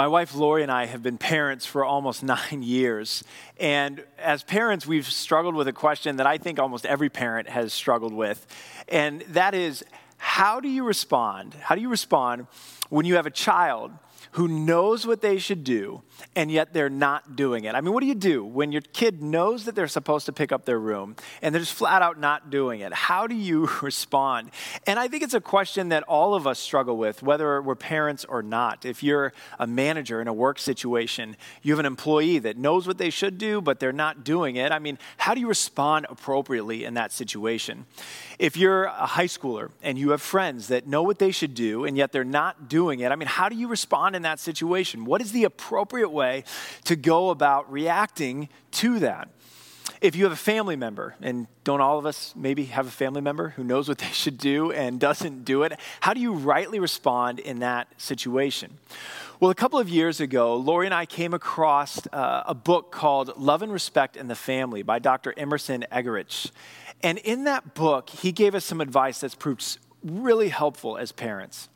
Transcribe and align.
My 0.00 0.08
wife 0.08 0.34
Lori 0.34 0.62
and 0.62 0.72
I 0.72 0.86
have 0.86 1.02
been 1.02 1.18
parents 1.18 1.66
for 1.66 1.84
almost 1.84 2.22
nine 2.34 2.62
years. 2.62 3.22
And 3.58 4.02
as 4.18 4.42
parents, 4.42 4.86
we've 4.86 5.04
struggled 5.04 5.54
with 5.54 5.68
a 5.68 5.74
question 5.74 6.16
that 6.16 6.26
I 6.26 6.38
think 6.38 6.58
almost 6.58 6.86
every 6.86 7.10
parent 7.10 7.50
has 7.50 7.74
struggled 7.74 8.14
with. 8.14 8.46
And 8.88 9.20
that 9.28 9.52
is 9.54 9.84
how 10.16 10.58
do 10.58 10.70
you 10.70 10.84
respond? 10.84 11.52
How 11.52 11.74
do 11.74 11.82
you 11.82 11.90
respond 11.90 12.46
when 12.88 13.04
you 13.04 13.16
have 13.16 13.26
a 13.26 13.30
child 13.30 13.92
who 14.32 14.48
knows 14.48 15.06
what 15.06 15.20
they 15.20 15.38
should 15.38 15.64
do 15.64 16.02
and 16.36 16.50
yet 16.50 16.72
they're 16.72 16.90
not 16.90 17.36
doing 17.36 17.64
it. 17.64 17.74
I 17.74 17.80
mean, 17.80 17.92
what 17.92 18.00
do 18.00 18.06
you 18.06 18.14
do 18.14 18.44
when 18.44 18.72
your 18.72 18.82
kid 18.82 19.22
knows 19.22 19.64
that 19.64 19.74
they're 19.74 19.88
supposed 19.88 20.26
to 20.26 20.32
pick 20.32 20.52
up 20.52 20.64
their 20.64 20.78
room 20.78 21.16
and 21.42 21.54
they're 21.54 21.60
just 21.60 21.74
flat 21.74 22.02
out 22.02 22.18
not 22.18 22.50
doing 22.50 22.80
it? 22.80 22.92
How 22.92 23.26
do 23.26 23.34
you 23.34 23.68
respond? 23.82 24.50
And 24.86 24.98
I 24.98 25.08
think 25.08 25.22
it's 25.22 25.34
a 25.34 25.40
question 25.40 25.88
that 25.90 26.02
all 26.04 26.34
of 26.34 26.46
us 26.46 26.58
struggle 26.58 26.96
with, 26.96 27.22
whether 27.22 27.60
we're 27.62 27.74
parents 27.74 28.24
or 28.24 28.42
not. 28.42 28.84
If 28.84 29.02
you're 29.02 29.32
a 29.58 29.66
manager 29.66 30.20
in 30.20 30.28
a 30.28 30.32
work 30.32 30.58
situation, 30.58 31.36
you 31.62 31.72
have 31.72 31.80
an 31.80 31.86
employee 31.86 32.38
that 32.40 32.56
knows 32.56 32.86
what 32.86 32.98
they 32.98 33.10
should 33.10 33.38
do, 33.38 33.60
but 33.60 33.80
they're 33.80 33.92
not 33.92 34.24
doing 34.24 34.56
it. 34.56 34.72
I 34.72 34.78
mean, 34.78 34.98
how 35.16 35.34
do 35.34 35.40
you 35.40 35.48
respond 35.48 36.06
appropriately 36.08 36.84
in 36.84 36.94
that 36.94 37.12
situation? 37.12 37.86
If 38.38 38.56
you're 38.56 38.84
a 38.84 39.06
high 39.06 39.26
schooler 39.26 39.70
and 39.82 39.98
you 39.98 40.10
have 40.10 40.22
friends 40.22 40.68
that 40.68 40.86
know 40.86 41.02
what 41.02 41.18
they 41.18 41.30
should 41.30 41.54
do 41.54 41.84
and 41.84 41.96
yet 41.96 42.12
they're 42.12 42.24
not 42.24 42.68
doing 42.68 43.00
it, 43.00 43.12
I 43.12 43.16
mean, 43.16 43.28
how 43.28 43.48
do 43.48 43.56
you 43.56 43.68
respond 43.68 44.09
in 44.14 44.22
that 44.22 44.40
situation? 44.40 45.04
What 45.04 45.20
is 45.20 45.32
the 45.32 45.44
appropriate 45.44 46.10
way 46.10 46.44
to 46.84 46.96
go 46.96 47.30
about 47.30 47.70
reacting 47.70 48.48
to 48.72 48.98
that? 49.00 49.28
If 50.00 50.16
you 50.16 50.24
have 50.24 50.32
a 50.32 50.36
family 50.36 50.76
member, 50.76 51.14
and 51.20 51.46
don't 51.62 51.82
all 51.82 51.98
of 51.98 52.06
us 52.06 52.32
maybe 52.34 52.64
have 52.66 52.86
a 52.86 52.90
family 52.90 53.20
member 53.20 53.50
who 53.50 53.62
knows 53.62 53.86
what 53.86 53.98
they 53.98 54.06
should 54.06 54.38
do 54.38 54.72
and 54.72 54.98
doesn't 54.98 55.44
do 55.44 55.62
it, 55.62 55.78
how 56.00 56.14
do 56.14 56.20
you 56.20 56.32
rightly 56.32 56.78
respond 56.78 57.38
in 57.38 57.58
that 57.58 57.88
situation? 58.00 58.78
Well, 59.40 59.50
a 59.50 59.54
couple 59.54 59.78
of 59.78 59.88
years 59.88 60.20
ago, 60.20 60.56
Lori 60.56 60.86
and 60.86 60.94
I 60.94 61.06
came 61.06 61.34
across 61.34 62.06
uh, 62.12 62.44
a 62.46 62.54
book 62.54 62.92
called 62.92 63.36
Love 63.36 63.62
and 63.62 63.72
Respect 63.72 64.16
in 64.16 64.28
the 64.28 64.34
Family 64.34 64.82
by 64.82 64.98
Dr. 64.98 65.34
Emerson 65.36 65.84
Eggerichs. 65.92 66.50
And 67.02 67.18
in 67.18 67.44
that 67.44 67.74
book, 67.74 68.10
he 68.10 68.32
gave 68.32 68.54
us 68.54 68.64
some 68.64 68.80
advice 68.80 69.20
that's 69.20 69.34
proved 69.34 69.78
really 70.02 70.48
helpful 70.48 70.96
as 70.96 71.12
parents. 71.12 71.68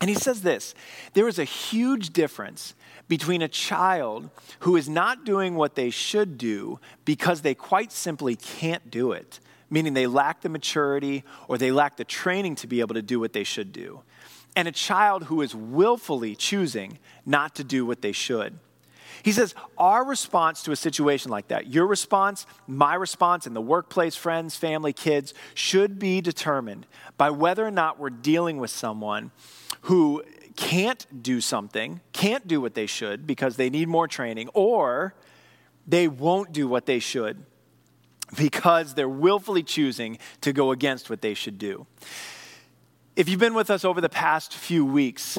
And 0.00 0.08
he 0.08 0.16
says 0.16 0.42
this 0.42 0.74
there 1.12 1.28
is 1.28 1.38
a 1.38 1.44
huge 1.44 2.10
difference 2.12 2.74
between 3.08 3.42
a 3.42 3.48
child 3.48 4.30
who 4.60 4.76
is 4.76 4.88
not 4.88 5.24
doing 5.24 5.56
what 5.56 5.74
they 5.74 5.90
should 5.90 6.38
do 6.38 6.80
because 7.04 7.42
they 7.42 7.54
quite 7.54 7.92
simply 7.92 8.36
can't 8.36 8.90
do 8.90 9.12
it, 9.12 9.40
meaning 9.68 9.94
they 9.94 10.06
lack 10.06 10.40
the 10.40 10.48
maturity 10.48 11.24
or 11.48 11.58
they 11.58 11.72
lack 11.72 11.96
the 11.96 12.04
training 12.04 12.54
to 12.54 12.66
be 12.66 12.80
able 12.80 12.94
to 12.94 13.02
do 13.02 13.20
what 13.20 13.32
they 13.32 13.44
should 13.44 13.72
do, 13.72 14.00
and 14.56 14.66
a 14.66 14.72
child 14.72 15.24
who 15.24 15.42
is 15.42 15.54
willfully 15.54 16.34
choosing 16.34 16.98
not 17.26 17.54
to 17.56 17.64
do 17.64 17.84
what 17.84 18.00
they 18.00 18.12
should. 18.12 18.58
He 19.22 19.32
says, 19.32 19.54
Our 19.76 20.04
response 20.04 20.62
to 20.62 20.72
a 20.72 20.76
situation 20.76 21.30
like 21.30 21.48
that, 21.48 21.66
your 21.66 21.86
response, 21.86 22.46
my 22.66 22.94
response 22.94 23.46
in 23.46 23.54
the 23.54 23.60
workplace, 23.60 24.16
friends, 24.16 24.56
family, 24.56 24.92
kids, 24.92 25.34
should 25.54 25.98
be 25.98 26.20
determined 26.20 26.86
by 27.18 27.30
whether 27.30 27.66
or 27.66 27.70
not 27.70 27.98
we're 27.98 28.10
dealing 28.10 28.58
with 28.58 28.70
someone 28.70 29.30
who 29.82 30.22
can't 30.56 31.22
do 31.22 31.40
something, 31.40 32.00
can't 32.12 32.46
do 32.46 32.60
what 32.60 32.74
they 32.74 32.86
should 32.86 33.26
because 33.26 33.56
they 33.56 33.70
need 33.70 33.88
more 33.88 34.06
training, 34.06 34.48
or 34.52 35.14
they 35.86 36.08
won't 36.08 36.52
do 36.52 36.68
what 36.68 36.86
they 36.86 36.98
should 36.98 37.44
because 38.36 38.94
they're 38.94 39.08
willfully 39.08 39.62
choosing 39.62 40.18
to 40.40 40.52
go 40.52 40.70
against 40.70 41.10
what 41.10 41.20
they 41.20 41.34
should 41.34 41.58
do. 41.58 41.86
If 43.16 43.28
you've 43.28 43.40
been 43.40 43.54
with 43.54 43.70
us 43.70 43.84
over 43.84 44.00
the 44.00 44.08
past 44.08 44.54
few 44.54 44.84
weeks, 44.84 45.38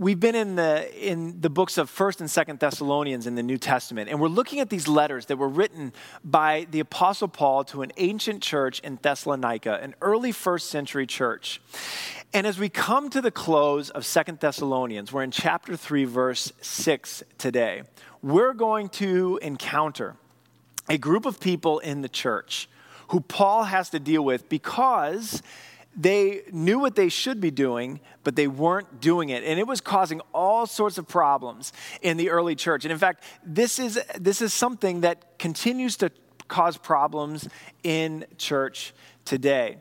we've 0.00 0.18
been 0.18 0.34
in 0.34 0.56
the 0.56 1.10
in 1.10 1.42
the 1.42 1.50
books 1.50 1.76
of 1.76 1.90
1st 1.90 2.20
and 2.20 2.28
2nd 2.30 2.58
Thessalonians 2.58 3.26
in 3.26 3.34
the 3.34 3.42
New 3.42 3.58
Testament 3.58 4.08
and 4.08 4.18
we're 4.18 4.28
looking 4.28 4.58
at 4.58 4.70
these 4.70 4.88
letters 4.88 5.26
that 5.26 5.36
were 5.36 5.48
written 5.48 5.92
by 6.24 6.66
the 6.70 6.80
apostle 6.80 7.28
Paul 7.28 7.64
to 7.64 7.82
an 7.82 7.92
ancient 7.98 8.42
church 8.42 8.80
in 8.80 8.98
Thessalonica, 9.02 9.78
an 9.82 9.94
early 10.00 10.32
1st 10.32 10.62
century 10.62 11.06
church. 11.06 11.60
And 12.32 12.46
as 12.46 12.58
we 12.58 12.70
come 12.70 13.10
to 13.10 13.20
the 13.20 13.30
close 13.30 13.90
of 13.90 14.04
2nd 14.04 14.40
Thessalonians, 14.40 15.12
we're 15.12 15.22
in 15.22 15.30
chapter 15.30 15.76
3 15.76 16.04
verse 16.04 16.50
6 16.62 17.22
today. 17.36 17.82
We're 18.22 18.54
going 18.54 18.88
to 18.90 19.38
encounter 19.42 20.16
a 20.88 20.96
group 20.96 21.26
of 21.26 21.40
people 21.40 21.78
in 21.78 22.00
the 22.00 22.08
church 22.08 22.70
who 23.08 23.20
Paul 23.20 23.64
has 23.64 23.90
to 23.90 23.98
deal 23.98 24.24
with 24.24 24.48
because 24.48 25.42
they 25.96 26.42
knew 26.52 26.78
what 26.78 26.94
they 26.94 27.08
should 27.08 27.40
be 27.40 27.50
doing, 27.50 28.00
but 28.22 28.36
they 28.36 28.46
weren't 28.46 29.00
doing 29.00 29.30
it. 29.30 29.42
And 29.44 29.58
it 29.58 29.66
was 29.66 29.80
causing 29.80 30.20
all 30.32 30.66
sorts 30.66 30.98
of 30.98 31.08
problems 31.08 31.72
in 32.00 32.16
the 32.16 32.30
early 32.30 32.54
church. 32.54 32.84
And 32.84 32.92
in 32.92 32.98
fact, 32.98 33.24
this 33.44 33.78
is, 33.78 34.00
this 34.18 34.40
is 34.40 34.54
something 34.54 35.00
that 35.00 35.38
continues 35.38 35.96
to 35.98 36.10
cause 36.48 36.76
problems 36.76 37.48
in 37.82 38.24
church 38.38 38.92
today. 39.24 39.78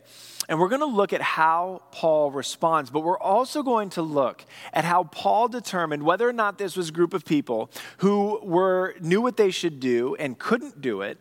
And 0.48 0.60
we're 0.60 0.70
going 0.70 0.82
to 0.82 0.88
look 0.88 1.14
at 1.14 1.22
how 1.22 1.84
Paul 1.92 2.32
responds, 2.32 2.90
but 2.90 3.02
we're 3.02 3.20
also 3.20 3.62
going 3.62 3.92
to 3.92 4.02
look 4.02 4.46
at 4.74 4.84
how 4.84 5.04
Paul 5.04 5.48
determined 5.48 6.04
whether 6.04 6.28
or 6.28 6.34
not 6.34 6.58
this 6.58 6.76
was 6.76 6.90
a 6.90 6.92
group 6.92 7.14
of 7.14 7.24
people 7.24 7.70
who 7.98 8.40
were 8.42 8.96
knew 9.00 9.22
what 9.22 9.38
they 9.38 9.52
should 9.52 9.80
do 9.80 10.16
and 10.16 10.40
couldn't 10.40 10.82
do 10.82 11.02
it, 11.02 11.20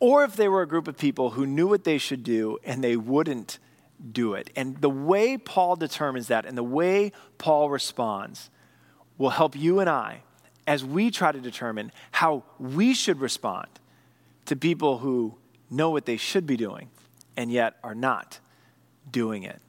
or 0.00 0.24
if 0.24 0.34
they 0.34 0.48
were 0.48 0.62
a 0.62 0.68
group 0.68 0.88
of 0.88 0.96
people 0.96 1.30
who 1.30 1.46
knew 1.46 1.68
what 1.68 1.84
they 1.84 1.98
should 1.98 2.24
do 2.24 2.58
and 2.64 2.82
they 2.82 2.96
wouldn't 2.96 3.58
do 4.12 4.34
it. 4.34 4.50
And 4.56 4.80
the 4.80 4.90
way 4.90 5.38
Paul 5.38 5.76
determines 5.76 6.28
that 6.28 6.44
and 6.44 6.56
the 6.56 6.62
way 6.62 7.12
Paul 7.38 7.70
responds 7.70 8.50
will 9.18 9.30
help 9.30 9.56
you 9.56 9.80
and 9.80 9.88
I 9.88 10.22
as 10.66 10.84
we 10.84 11.10
try 11.10 11.32
to 11.32 11.40
determine 11.40 11.92
how 12.12 12.44
we 12.58 12.94
should 12.94 13.20
respond 13.20 13.68
to 14.46 14.56
people 14.56 14.98
who 14.98 15.34
know 15.70 15.90
what 15.90 16.06
they 16.06 16.16
should 16.16 16.46
be 16.46 16.56
doing 16.56 16.90
and 17.36 17.50
yet 17.50 17.76
are 17.82 17.94
not 17.94 18.40
doing 19.10 19.42
it. 19.42 19.60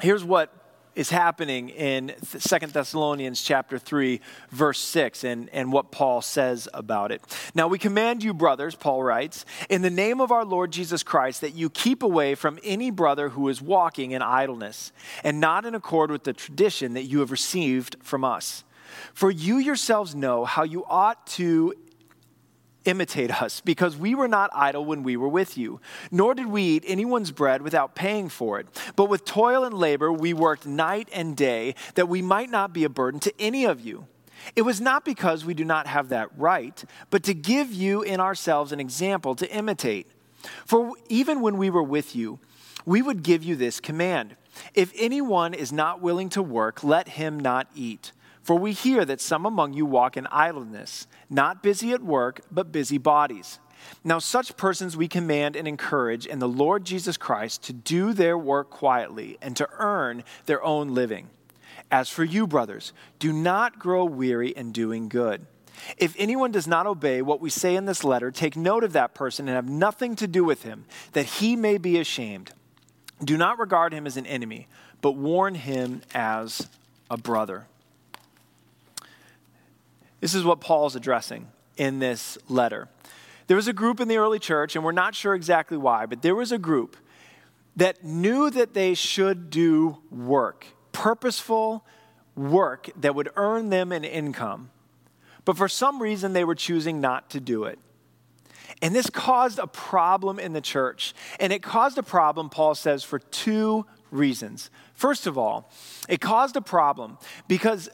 Here's 0.00 0.24
what 0.24 0.52
is 0.94 1.10
happening 1.10 1.68
in 1.70 2.14
Second 2.22 2.72
Thessalonians 2.72 3.42
chapter 3.42 3.78
3 3.78 4.20
verse 4.50 4.80
6 4.80 5.24
and, 5.24 5.48
and 5.50 5.72
what 5.72 5.90
Paul 5.90 6.22
says 6.22 6.68
about 6.72 7.12
it. 7.12 7.22
Now 7.54 7.68
we 7.68 7.78
command 7.78 8.22
you 8.22 8.34
brothers, 8.34 8.74
Paul 8.74 9.02
writes, 9.02 9.44
in 9.68 9.82
the 9.82 9.90
name 9.90 10.20
of 10.20 10.30
our 10.30 10.44
Lord 10.44 10.70
Jesus 10.70 11.02
Christ 11.02 11.40
that 11.40 11.54
you 11.54 11.70
keep 11.70 12.02
away 12.02 12.34
from 12.34 12.58
any 12.62 12.90
brother 12.90 13.30
who 13.30 13.48
is 13.48 13.60
walking 13.60 14.12
in 14.12 14.22
idleness 14.22 14.92
and 15.22 15.40
not 15.40 15.64
in 15.64 15.74
accord 15.74 16.10
with 16.10 16.24
the 16.24 16.32
tradition 16.32 16.94
that 16.94 17.04
you 17.04 17.20
have 17.20 17.30
received 17.30 17.96
from 18.02 18.24
us. 18.24 18.64
For 19.12 19.30
you 19.30 19.58
yourselves 19.58 20.14
know 20.14 20.44
how 20.44 20.62
you 20.62 20.84
ought 20.86 21.26
to 21.28 21.74
imitate 22.84 23.42
us, 23.42 23.60
because 23.60 23.96
we 23.96 24.14
were 24.14 24.28
not 24.28 24.50
idle 24.52 24.84
when 24.84 25.02
we 25.02 25.16
were 25.16 25.28
with 25.28 25.56
you, 25.56 25.80
nor 26.10 26.34
did 26.34 26.46
we 26.46 26.62
eat 26.62 26.84
anyone's 26.86 27.30
bread 27.30 27.62
without 27.62 27.94
paying 27.94 28.28
for 28.28 28.60
it. 28.60 28.66
But 28.96 29.08
with 29.08 29.24
toil 29.24 29.64
and 29.64 29.74
labor 29.74 30.12
we 30.12 30.32
worked 30.32 30.66
night 30.66 31.08
and 31.12 31.36
day, 31.36 31.74
that 31.94 32.08
we 32.08 32.22
might 32.22 32.50
not 32.50 32.72
be 32.72 32.84
a 32.84 32.88
burden 32.88 33.20
to 33.20 33.32
any 33.38 33.64
of 33.64 33.80
you. 33.80 34.06
It 34.56 34.62
was 34.62 34.80
not 34.80 35.04
because 35.04 35.44
we 35.44 35.54
do 35.54 35.64
not 35.64 35.86
have 35.86 36.10
that 36.10 36.28
right, 36.36 36.84
but 37.10 37.22
to 37.24 37.34
give 37.34 37.72
you 37.72 38.02
in 38.02 38.20
ourselves 38.20 38.72
an 38.72 38.80
example 38.80 39.34
to 39.36 39.50
imitate. 39.50 40.06
For 40.66 40.92
even 41.08 41.40
when 41.40 41.56
we 41.56 41.70
were 41.70 41.82
with 41.82 42.14
you, 42.14 42.38
we 42.84 43.00
would 43.00 43.22
give 43.22 43.42
you 43.42 43.56
this 43.56 43.80
command 43.80 44.36
If 44.74 44.92
anyone 44.96 45.54
is 45.54 45.72
not 45.72 46.00
willing 46.00 46.28
to 46.30 46.42
work, 46.42 46.84
let 46.84 47.08
him 47.08 47.38
not 47.38 47.68
eat. 47.74 48.12
For 48.44 48.56
we 48.56 48.72
hear 48.72 49.06
that 49.06 49.22
some 49.22 49.46
among 49.46 49.72
you 49.72 49.86
walk 49.86 50.18
in 50.18 50.26
idleness, 50.26 51.06
not 51.30 51.62
busy 51.62 51.92
at 51.92 52.02
work, 52.02 52.42
but 52.52 52.70
busy 52.70 52.98
bodies. 52.98 53.58
Now, 54.04 54.18
such 54.18 54.58
persons 54.58 54.96
we 54.96 55.08
command 55.08 55.56
and 55.56 55.66
encourage 55.66 56.26
in 56.26 56.40
the 56.40 56.48
Lord 56.48 56.84
Jesus 56.84 57.16
Christ 57.16 57.64
to 57.64 57.72
do 57.72 58.12
their 58.12 58.36
work 58.36 58.68
quietly 58.68 59.38
and 59.40 59.56
to 59.56 59.68
earn 59.78 60.24
their 60.44 60.62
own 60.62 60.94
living. 60.94 61.30
As 61.90 62.10
for 62.10 62.22
you, 62.22 62.46
brothers, 62.46 62.92
do 63.18 63.32
not 63.32 63.78
grow 63.78 64.04
weary 64.04 64.50
in 64.50 64.72
doing 64.72 65.08
good. 65.08 65.46
If 65.96 66.14
anyone 66.18 66.52
does 66.52 66.66
not 66.66 66.86
obey 66.86 67.22
what 67.22 67.40
we 67.40 67.48
say 67.48 67.76
in 67.76 67.86
this 67.86 68.04
letter, 68.04 68.30
take 68.30 68.56
note 68.56 68.84
of 68.84 68.92
that 68.92 69.14
person 69.14 69.48
and 69.48 69.56
have 69.56 69.68
nothing 69.68 70.16
to 70.16 70.26
do 70.26 70.44
with 70.44 70.64
him, 70.64 70.84
that 71.12 71.24
he 71.24 71.56
may 71.56 71.78
be 71.78 71.98
ashamed. 71.98 72.52
Do 73.24 73.38
not 73.38 73.58
regard 73.58 73.94
him 73.94 74.06
as 74.06 74.18
an 74.18 74.26
enemy, 74.26 74.68
but 75.00 75.12
warn 75.12 75.54
him 75.54 76.02
as 76.14 76.68
a 77.10 77.16
brother. 77.16 77.66
This 80.24 80.34
is 80.34 80.42
what 80.42 80.58
Paul's 80.58 80.96
addressing 80.96 81.48
in 81.76 81.98
this 81.98 82.38
letter. 82.48 82.88
There 83.46 83.58
was 83.58 83.68
a 83.68 83.74
group 83.74 84.00
in 84.00 84.08
the 84.08 84.16
early 84.16 84.38
church, 84.38 84.74
and 84.74 84.82
we're 84.82 84.90
not 84.90 85.14
sure 85.14 85.34
exactly 85.34 85.76
why, 85.76 86.06
but 86.06 86.22
there 86.22 86.34
was 86.34 86.50
a 86.50 86.56
group 86.56 86.96
that 87.76 88.02
knew 88.02 88.48
that 88.48 88.72
they 88.72 88.94
should 88.94 89.50
do 89.50 89.98
work, 90.10 90.66
purposeful 90.92 91.84
work 92.34 92.88
that 92.96 93.14
would 93.14 93.28
earn 93.36 93.68
them 93.68 93.92
an 93.92 94.02
income. 94.02 94.70
But 95.44 95.58
for 95.58 95.68
some 95.68 96.00
reason, 96.00 96.32
they 96.32 96.44
were 96.44 96.54
choosing 96.54 97.02
not 97.02 97.28
to 97.28 97.38
do 97.38 97.64
it. 97.64 97.78
And 98.80 98.94
this 98.94 99.10
caused 99.10 99.58
a 99.58 99.66
problem 99.66 100.38
in 100.38 100.54
the 100.54 100.62
church. 100.62 101.12
And 101.38 101.52
it 101.52 101.62
caused 101.62 101.98
a 101.98 102.02
problem, 102.02 102.48
Paul 102.48 102.74
says, 102.74 103.04
for 103.04 103.18
two 103.18 103.84
reasons. 104.10 104.70
First 104.94 105.26
of 105.26 105.36
all, 105.36 105.70
it 106.08 106.22
caused 106.22 106.56
a 106.56 106.62
problem 106.62 107.18
because 107.46 107.90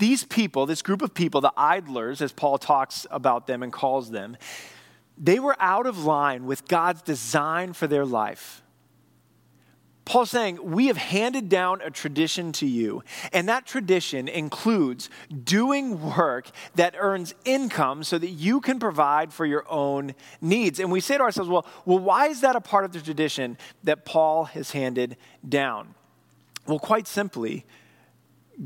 these 0.00 0.24
people, 0.24 0.66
this 0.66 0.82
group 0.82 1.02
of 1.02 1.14
people, 1.14 1.40
the 1.40 1.52
idlers, 1.56 2.20
as 2.20 2.32
Paul 2.32 2.58
talks 2.58 3.06
about 3.10 3.46
them 3.46 3.62
and 3.62 3.72
calls 3.72 4.10
them, 4.10 4.36
they 5.16 5.38
were 5.38 5.54
out 5.60 5.86
of 5.86 6.04
line 6.04 6.46
with 6.46 6.66
God's 6.66 7.02
design 7.02 7.74
for 7.74 7.86
their 7.86 8.04
life. 8.04 8.62
Paul's 10.06 10.30
saying, 10.30 10.58
We 10.62 10.88
have 10.88 10.96
handed 10.96 11.48
down 11.48 11.82
a 11.82 11.90
tradition 11.90 12.50
to 12.52 12.66
you, 12.66 13.04
and 13.32 13.48
that 13.48 13.66
tradition 13.66 14.26
includes 14.26 15.08
doing 15.44 16.16
work 16.16 16.50
that 16.74 16.96
earns 16.98 17.32
income 17.44 18.02
so 18.02 18.18
that 18.18 18.30
you 18.30 18.60
can 18.60 18.80
provide 18.80 19.32
for 19.32 19.46
your 19.46 19.64
own 19.70 20.14
needs. 20.40 20.80
And 20.80 20.90
we 20.90 21.00
say 21.00 21.18
to 21.18 21.22
ourselves, 21.22 21.48
Well, 21.48 21.64
well 21.84 22.00
why 22.00 22.26
is 22.26 22.40
that 22.40 22.56
a 22.56 22.60
part 22.60 22.84
of 22.84 22.92
the 22.92 23.00
tradition 23.00 23.56
that 23.84 24.04
Paul 24.04 24.46
has 24.46 24.72
handed 24.72 25.16
down? 25.48 25.94
Well, 26.66 26.80
quite 26.80 27.06
simply, 27.06 27.64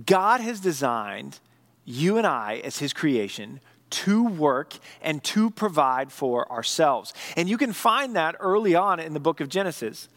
God 0.04 0.40
has 0.40 0.60
designed 0.60 1.38
you 1.84 2.16
and 2.16 2.26
I 2.26 2.60
as 2.64 2.78
his 2.78 2.92
creation 2.92 3.60
to 3.90 4.24
work 4.24 4.74
and 5.02 5.22
to 5.22 5.50
provide 5.50 6.10
for 6.10 6.50
ourselves. 6.50 7.14
And 7.36 7.48
you 7.48 7.56
can 7.56 7.72
find 7.72 8.16
that 8.16 8.34
early 8.40 8.74
on 8.74 8.98
in 8.98 9.14
the 9.14 9.20
book 9.20 9.40
of 9.40 9.48
Genesis. 9.48 10.08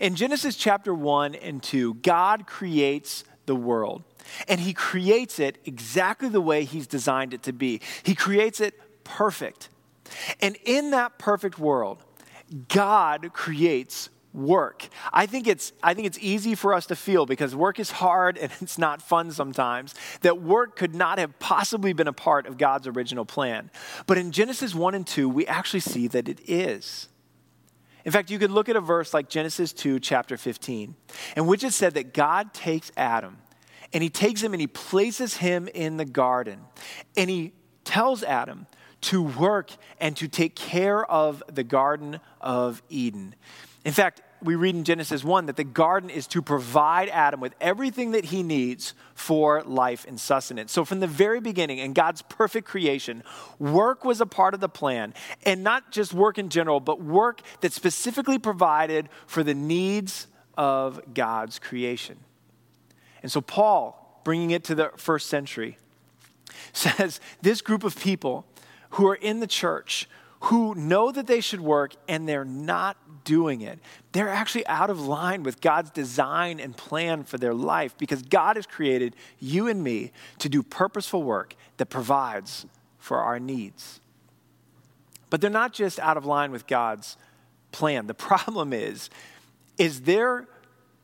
In 0.00 0.16
Genesis 0.16 0.56
chapter 0.56 0.92
1 0.92 1.36
and 1.36 1.62
2, 1.62 1.94
God 1.94 2.46
creates 2.46 3.24
the 3.46 3.56
world. 3.56 4.02
And 4.48 4.60
he 4.60 4.72
creates 4.72 5.38
it 5.38 5.58
exactly 5.64 6.28
the 6.28 6.40
way 6.40 6.64
he's 6.64 6.86
designed 6.86 7.32
it 7.32 7.42
to 7.44 7.52
be. 7.52 7.80
He 8.02 8.14
creates 8.14 8.60
it 8.60 8.78
perfect. 9.04 9.68
And 10.40 10.56
in 10.64 10.90
that 10.90 11.18
perfect 11.18 11.58
world, 11.58 12.02
God 12.68 13.32
creates 13.32 14.10
work. 14.34 14.88
I 15.12 15.26
think 15.26 15.46
it's 15.46 15.72
I 15.82 15.94
think 15.94 16.06
it's 16.06 16.18
easy 16.20 16.54
for 16.54 16.74
us 16.74 16.86
to 16.86 16.96
feel 16.96 17.26
because 17.26 17.54
work 17.54 17.78
is 17.78 17.90
hard 17.90 18.38
and 18.38 18.50
it's 18.60 18.78
not 18.78 19.02
fun 19.02 19.30
sometimes 19.30 19.94
that 20.22 20.40
work 20.40 20.76
could 20.76 20.94
not 20.94 21.18
have 21.18 21.38
possibly 21.38 21.92
been 21.92 22.08
a 22.08 22.12
part 22.12 22.46
of 22.46 22.58
God's 22.58 22.86
original 22.86 23.24
plan. 23.24 23.70
But 24.06 24.18
in 24.18 24.32
Genesis 24.32 24.74
1 24.74 24.94
and 24.94 25.06
2, 25.06 25.28
we 25.28 25.46
actually 25.46 25.80
see 25.80 26.08
that 26.08 26.28
it 26.28 26.40
is. 26.48 27.08
In 28.04 28.10
fact, 28.10 28.30
you 28.30 28.38
could 28.38 28.50
look 28.50 28.68
at 28.68 28.74
a 28.74 28.80
verse 28.80 29.14
like 29.14 29.28
Genesis 29.28 29.72
2 29.72 30.00
chapter 30.00 30.36
15, 30.36 30.96
in 31.36 31.46
which 31.46 31.62
it 31.62 31.72
said 31.72 31.94
that 31.94 32.12
God 32.12 32.52
takes 32.52 32.90
Adam 32.96 33.38
and 33.92 34.02
he 34.02 34.08
takes 34.08 34.42
him 34.42 34.54
and 34.54 34.60
he 34.60 34.66
places 34.66 35.36
him 35.36 35.68
in 35.72 35.98
the 35.98 36.04
garden. 36.04 36.60
And 37.16 37.28
he 37.30 37.52
tells 37.84 38.22
Adam 38.22 38.66
to 39.02 39.22
work 39.22 39.70
and 40.00 40.16
to 40.16 40.28
take 40.28 40.54
care 40.54 41.04
of 41.04 41.42
the 41.52 41.64
garden 41.64 42.20
of 42.40 42.82
Eden. 42.88 43.34
In 43.84 43.92
fact, 43.92 44.22
we 44.42 44.54
read 44.54 44.74
in 44.74 44.84
Genesis 44.84 45.22
1 45.24 45.46
that 45.46 45.56
the 45.56 45.64
garden 45.64 46.10
is 46.10 46.26
to 46.28 46.42
provide 46.42 47.08
Adam 47.08 47.40
with 47.40 47.54
everything 47.60 48.12
that 48.12 48.26
he 48.26 48.42
needs 48.42 48.94
for 49.14 49.62
life 49.62 50.04
and 50.06 50.20
sustenance. 50.20 50.72
So, 50.72 50.84
from 50.84 51.00
the 51.00 51.06
very 51.06 51.40
beginning, 51.40 51.78
in 51.78 51.92
God's 51.92 52.22
perfect 52.22 52.66
creation, 52.66 53.22
work 53.58 54.04
was 54.04 54.20
a 54.20 54.26
part 54.26 54.54
of 54.54 54.60
the 54.60 54.68
plan. 54.68 55.14
And 55.44 55.62
not 55.62 55.92
just 55.92 56.12
work 56.12 56.38
in 56.38 56.48
general, 56.48 56.80
but 56.80 57.00
work 57.00 57.40
that 57.60 57.72
specifically 57.72 58.38
provided 58.38 59.08
for 59.26 59.42
the 59.42 59.54
needs 59.54 60.26
of 60.56 61.14
God's 61.14 61.58
creation. 61.58 62.18
And 63.22 63.30
so, 63.30 63.40
Paul, 63.40 64.20
bringing 64.24 64.50
it 64.50 64.64
to 64.64 64.74
the 64.74 64.90
first 64.96 65.28
century, 65.28 65.78
says 66.72 67.20
this 67.40 67.60
group 67.60 67.84
of 67.84 67.98
people 67.98 68.46
who 68.90 69.08
are 69.08 69.14
in 69.14 69.40
the 69.40 69.46
church, 69.46 70.08
who 70.42 70.74
know 70.74 71.12
that 71.12 71.28
they 71.28 71.40
should 71.40 71.60
work 71.60 71.94
and 72.08 72.28
they're 72.28 72.44
not 72.44 72.96
doing 73.24 73.60
it. 73.60 73.78
They're 74.10 74.28
actually 74.28 74.66
out 74.66 74.90
of 74.90 75.00
line 75.00 75.44
with 75.44 75.60
God's 75.60 75.90
design 75.90 76.58
and 76.58 76.76
plan 76.76 77.22
for 77.22 77.38
their 77.38 77.54
life 77.54 77.96
because 77.96 78.22
God 78.22 78.56
has 78.56 78.66
created 78.66 79.14
you 79.38 79.68
and 79.68 79.84
me 79.84 80.10
to 80.38 80.48
do 80.48 80.64
purposeful 80.64 81.22
work 81.22 81.54
that 81.76 81.86
provides 81.86 82.66
for 82.98 83.18
our 83.18 83.38
needs. 83.38 84.00
But 85.30 85.40
they're 85.40 85.48
not 85.48 85.72
just 85.72 86.00
out 86.00 86.16
of 86.16 86.26
line 86.26 86.50
with 86.50 86.66
God's 86.66 87.16
plan. 87.70 88.08
The 88.08 88.14
problem 88.30 88.72
is 88.72 89.10
is 89.78 90.02
they're 90.02 90.48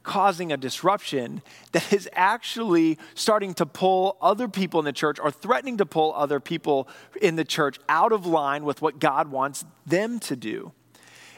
causing 0.09 0.51
a 0.51 0.57
disruption 0.57 1.43
that 1.73 1.93
is 1.93 2.09
actually 2.15 2.99
starting 3.15 3.55
to 3.55 3.67
pull 3.67 4.17
other 4.21 4.49
people 4.49 4.81
in 4.81 4.85
the 4.85 4.93
church 4.93 5.21
or 5.21 5.31
threatening 5.31 5.77
to 5.77 5.87
pull 5.87 6.13
other 6.15 6.41
people 6.41 6.89
in 7.21 7.37
the 7.37 7.45
church 7.45 7.79
out 7.89 8.11
of 8.11 8.27
line 8.27 8.65
with 8.65 8.83
what 8.83 8.99
God 8.99 9.31
wants 9.31 9.65
them 9.87 10.19
to 10.21 10.35
do. 10.35 10.73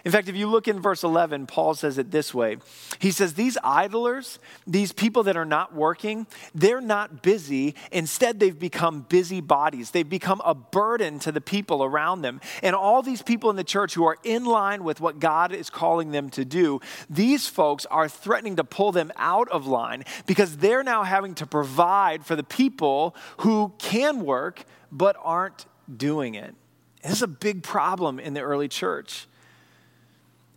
In 0.04 0.12
fact, 0.12 0.28
if 0.28 0.36
you 0.36 0.46
look 0.46 0.66
in 0.66 0.80
verse 0.80 1.02
11, 1.02 1.46
Paul 1.46 1.74
says 1.74 1.98
it 1.98 2.10
this 2.10 2.32
way 2.32 2.58
He 2.98 3.10
says, 3.10 3.34
These 3.34 3.58
idlers, 3.62 4.38
these 4.66 4.92
people 4.92 5.22
that 5.24 5.36
are 5.36 5.44
not 5.44 5.74
working, 5.74 6.26
they're 6.54 6.80
not 6.80 7.22
busy. 7.22 7.74
Instead, 7.92 8.40
they've 8.40 8.58
become 8.58 9.02
busy 9.02 9.40
bodies. 9.40 9.90
They've 9.90 10.08
become 10.08 10.40
a 10.44 10.54
burden 10.54 11.18
to 11.20 11.32
the 11.32 11.40
people 11.40 11.84
around 11.84 12.22
them. 12.22 12.40
And 12.62 12.74
all 12.74 13.02
these 13.02 13.22
people 13.22 13.50
in 13.50 13.56
the 13.56 13.64
church 13.64 13.94
who 13.94 14.04
are 14.04 14.16
in 14.24 14.44
line 14.44 14.84
with 14.84 15.00
what 15.00 15.20
God 15.20 15.52
is 15.52 15.68
calling 15.68 16.12
them 16.12 16.30
to 16.30 16.44
do, 16.44 16.80
these 17.08 17.46
folks 17.46 17.86
are 17.86 18.08
threatening 18.08 18.56
to 18.56 18.64
pull 18.64 18.92
them 18.92 19.12
out 19.16 19.48
of 19.50 19.66
line 19.66 20.04
because 20.26 20.58
they're 20.58 20.82
now 20.82 21.02
having 21.02 21.34
to 21.36 21.46
provide 21.46 22.24
for 22.24 22.36
the 22.36 22.44
people 22.44 23.14
who 23.38 23.72
can 23.78 24.20
work 24.20 24.64
but 24.90 25.16
aren't 25.22 25.66
doing 25.94 26.34
it. 26.34 26.54
This 27.02 27.12
is 27.12 27.22
a 27.22 27.28
big 27.28 27.62
problem 27.62 28.18
in 28.18 28.34
the 28.34 28.40
early 28.40 28.68
church. 28.68 29.26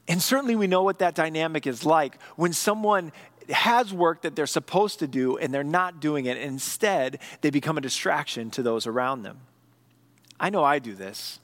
And 0.07 0.21
certainly 0.21 0.55
we 0.55 0.67
know 0.67 0.83
what 0.83 0.99
that 0.99 1.15
dynamic 1.15 1.65
is 1.65 1.85
like 1.85 2.21
when 2.35 2.53
someone 2.53 3.11
has 3.49 3.93
work 3.93 4.21
that 4.23 4.35
they're 4.35 4.45
supposed 4.45 4.99
to 4.99 5.07
do 5.07 5.37
and 5.37 5.53
they're 5.53 5.63
not 5.63 5.99
doing 5.99 6.25
it. 6.25 6.37
Instead, 6.37 7.19
they 7.41 7.49
become 7.49 7.77
a 7.77 7.81
distraction 7.81 8.49
to 8.51 8.63
those 8.63 8.87
around 8.87 9.23
them. 9.23 9.39
I 10.39 10.49
know 10.49 10.63
I 10.63 10.79
do 10.79 10.95
this. 10.95 11.39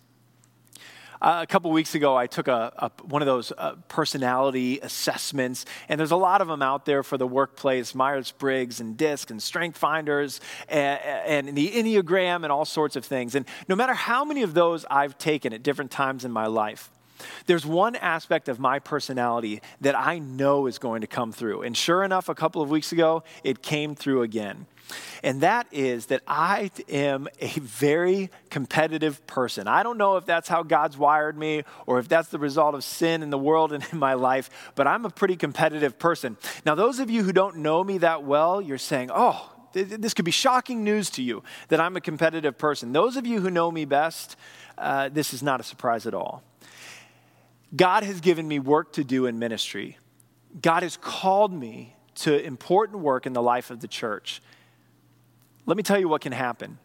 Uh, 1.22 1.40
a 1.42 1.48
couple 1.48 1.70
weeks 1.72 1.96
ago, 1.96 2.16
I 2.16 2.28
took 2.28 2.48
a, 2.48 2.72
a 2.78 3.04
one 3.04 3.22
of 3.22 3.26
those 3.26 3.52
uh, 3.58 3.76
personality 3.90 4.80
assessments, 4.82 5.66
and 5.90 6.00
there's 6.00 6.12
a 6.12 6.16
lot 6.16 6.40
of 6.40 6.48
them 6.48 6.62
out 6.62 6.86
there 6.86 7.04
for 7.04 7.18
the 7.18 7.28
workplace 7.28 7.94
Myers 7.94 8.32
Briggs 8.32 8.80
and 8.80 8.96
DISC 8.96 9.30
and 9.30 9.44
Strength 9.44 9.78
Finders 9.78 10.40
and, 10.70 11.00
and 11.50 11.58
the 11.58 11.72
Enneagram 11.72 12.44
and 12.44 12.54
all 12.54 12.64
sorts 12.64 12.96
of 12.96 13.04
things. 13.04 13.36
And 13.36 13.46
no 13.68 13.76
matter 13.76 13.94
how 13.94 14.24
many 14.24 14.44
of 14.44 14.54
those 14.54 14.86
I've 14.90 15.18
taken 15.18 15.52
at 15.52 15.62
different 15.62 15.92
times 15.92 16.24
in 16.24 16.32
my 16.32 16.48
life, 16.48 16.90
there's 17.46 17.66
one 17.66 17.96
aspect 17.96 18.50
of 18.50 18.60
my 18.60 18.80
personality 18.80 19.62
that 19.82 19.98
I 19.98 20.20
know 20.20 20.68
is 20.68 20.78
going 20.78 21.02
to 21.02 21.08
come 21.08 21.32
through. 21.32 21.62
And 21.64 21.76
sure 21.76 22.04
enough, 22.04 22.30
a 22.30 22.36
couple 22.36 22.62
of 22.62 22.70
weeks 22.70 22.92
ago, 22.92 23.24
it 23.44 23.62
came 23.62 23.96
through 23.96 24.24
again. 24.24 24.66
And 25.24 25.42
that 25.42 25.68
is 25.72 26.08
that 26.08 26.22
I 26.28 26.72
am 26.90 27.28
a 27.40 27.48
very 27.60 28.30
competitive 28.50 29.26
person. 29.28 29.68
I 29.68 29.84
don't 29.84 29.98
know 29.98 30.18
if 30.18 30.26
that's 30.26 30.48
how 30.48 30.64
God's 30.64 30.98
wired 30.98 31.38
me 31.38 31.64
or 31.86 32.00
if 32.00 32.08
that's 32.08 32.30
the 32.30 32.40
result 32.40 32.76
of 32.76 32.84
sin 32.84 33.22
in 33.22 33.30
the 33.30 33.38
world 33.38 33.74
and 33.74 33.86
in 33.92 34.00
my 34.00 34.14
life, 34.14 34.50
but 34.76 34.88
I'm 34.88 35.06
a 35.06 35.10
pretty 35.10 35.36
competitive 35.36 36.00
person. 36.00 36.38
Now, 36.66 36.76
those 36.76 37.00
of 37.00 37.10
you 37.10 37.24
who 37.24 37.34
don't 37.34 37.58
know 37.58 37.84
me 37.84 38.00
that 38.00 38.24
well, 38.24 38.62
you're 38.62 38.78
saying, 38.78 39.12
oh, 39.14 39.52
this 39.74 40.14
could 40.14 40.26
be 40.26 40.32
shocking 40.32 40.84
news 40.84 41.10
to 41.12 41.22
you 41.22 41.44
that 41.68 41.80
I'm 41.80 41.96
a 41.96 42.02
competitive 42.02 42.58
person. 42.58 42.92
Those 42.92 43.18
of 43.18 43.28
you 43.28 43.40
who 43.40 43.52
know 43.52 43.70
me 43.70 43.86
best, 43.86 44.36
uh, 44.78 45.10
this 45.10 45.34
is 45.34 45.44
not 45.44 45.60
a 45.60 45.64
surprise 45.64 46.08
at 46.08 46.14
all. 46.16 46.44
God 47.76 48.04
has 48.04 48.22
given 48.22 48.48
me 48.48 48.60
work 48.60 48.94
to 48.94 49.04
do 49.04 49.26
in 49.26 49.40
ministry. 49.40 49.98
God 50.62 50.84
has 50.84 50.98
called 50.98 51.54
me 51.54 51.96
to 52.16 52.44
important 52.44 53.00
work 53.00 53.26
in 53.26 53.34
the 53.34 53.42
life 53.42 53.70
of 53.70 53.80
the 53.80 53.88
church. 53.88 54.42
Let 55.66 55.78
me 55.78 55.84
tell 55.84 56.00
you 56.00 56.10
what 56.10 56.22
can 56.22 56.32
happen. 56.32 56.80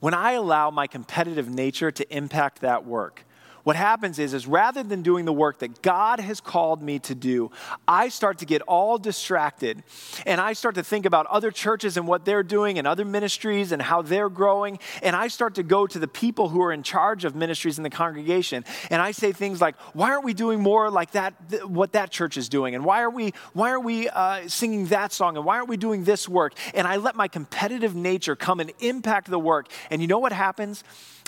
When 0.00 0.12
I 0.12 0.32
allow 0.32 0.70
my 0.70 0.86
competitive 0.86 1.48
nature 1.48 1.90
to 1.90 2.16
impact 2.16 2.60
that 2.60 2.84
work, 2.84 3.24
what 3.66 3.74
happens 3.74 4.20
is, 4.20 4.32
is 4.32 4.46
rather 4.46 4.84
than 4.84 5.02
doing 5.02 5.24
the 5.24 5.32
work 5.32 5.58
that 5.58 5.82
God 5.82 6.20
has 6.20 6.40
called 6.40 6.80
me 6.80 7.00
to 7.00 7.16
do, 7.16 7.50
I 7.88 8.10
start 8.10 8.38
to 8.38 8.46
get 8.46 8.62
all 8.62 8.96
distracted 8.96 9.82
and 10.24 10.40
I 10.40 10.52
start 10.52 10.76
to 10.76 10.84
think 10.84 11.04
about 11.04 11.26
other 11.26 11.50
churches 11.50 11.96
and 11.96 12.06
what 12.06 12.24
they're 12.24 12.44
doing 12.44 12.78
and 12.78 12.86
other 12.86 13.04
ministries 13.04 13.72
and 13.72 13.82
how 13.82 14.02
they're 14.02 14.28
growing. 14.28 14.78
And 15.02 15.16
I 15.16 15.26
start 15.26 15.56
to 15.56 15.64
go 15.64 15.88
to 15.88 15.98
the 15.98 16.06
people 16.06 16.48
who 16.48 16.62
are 16.62 16.72
in 16.72 16.84
charge 16.84 17.24
of 17.24 17.34
ministries 17.34 17.76
in 17.76 17.82
the 17.82 17.90
congregation. 17.90 18.64
And 18.88 19.02
I 19.02 19.10
say 19.10 19.32
things 19.32 19.60
like, 19.60 19.74
why 19.94 20.12
aren't 20.12 20.24
we 20.24 20.32
doing 20.32 20.60
more 20.60 20.88
like 20.88 21.10
that, 21.10 21.34
what 21.68 21.90
that 21.94 22.12
church 22.12 22.36
is 22.36 22.48
doing? 22.48 22.76
And 22.76 22.84
why 22.84 23.02
are 23.02 23.10
we, 23.10 23.32
why 23.52 23.72
are 23.72 23.80
we 23.80 24.08
uh, 24.08 24.46
singing 24.46 24.86
that 24.86 25.12
song? 25.12 25.36
And 25.36 25.44
why 25.44 25.56
aren't 25.56 25.68
we 25.68 25.76
doing 25.76 26.04
this 26.04 26.28
work? 26.28 26.52
And 26.72 26.86
I 26.86 26.98
let 26.98 27.16
my 27.16 27.26
competitive 27.26 27.96
nature 27.96 28.36
come 28.36 28.60
and 28.60 28.70
impact 28.78 29.28
the 29.28 29.40
work. 29.40 29.66
And 29.90 30.00
you 30.00 30.06
know 30.06 30.20
what 30.20 30.30
happens? 30.30 30.84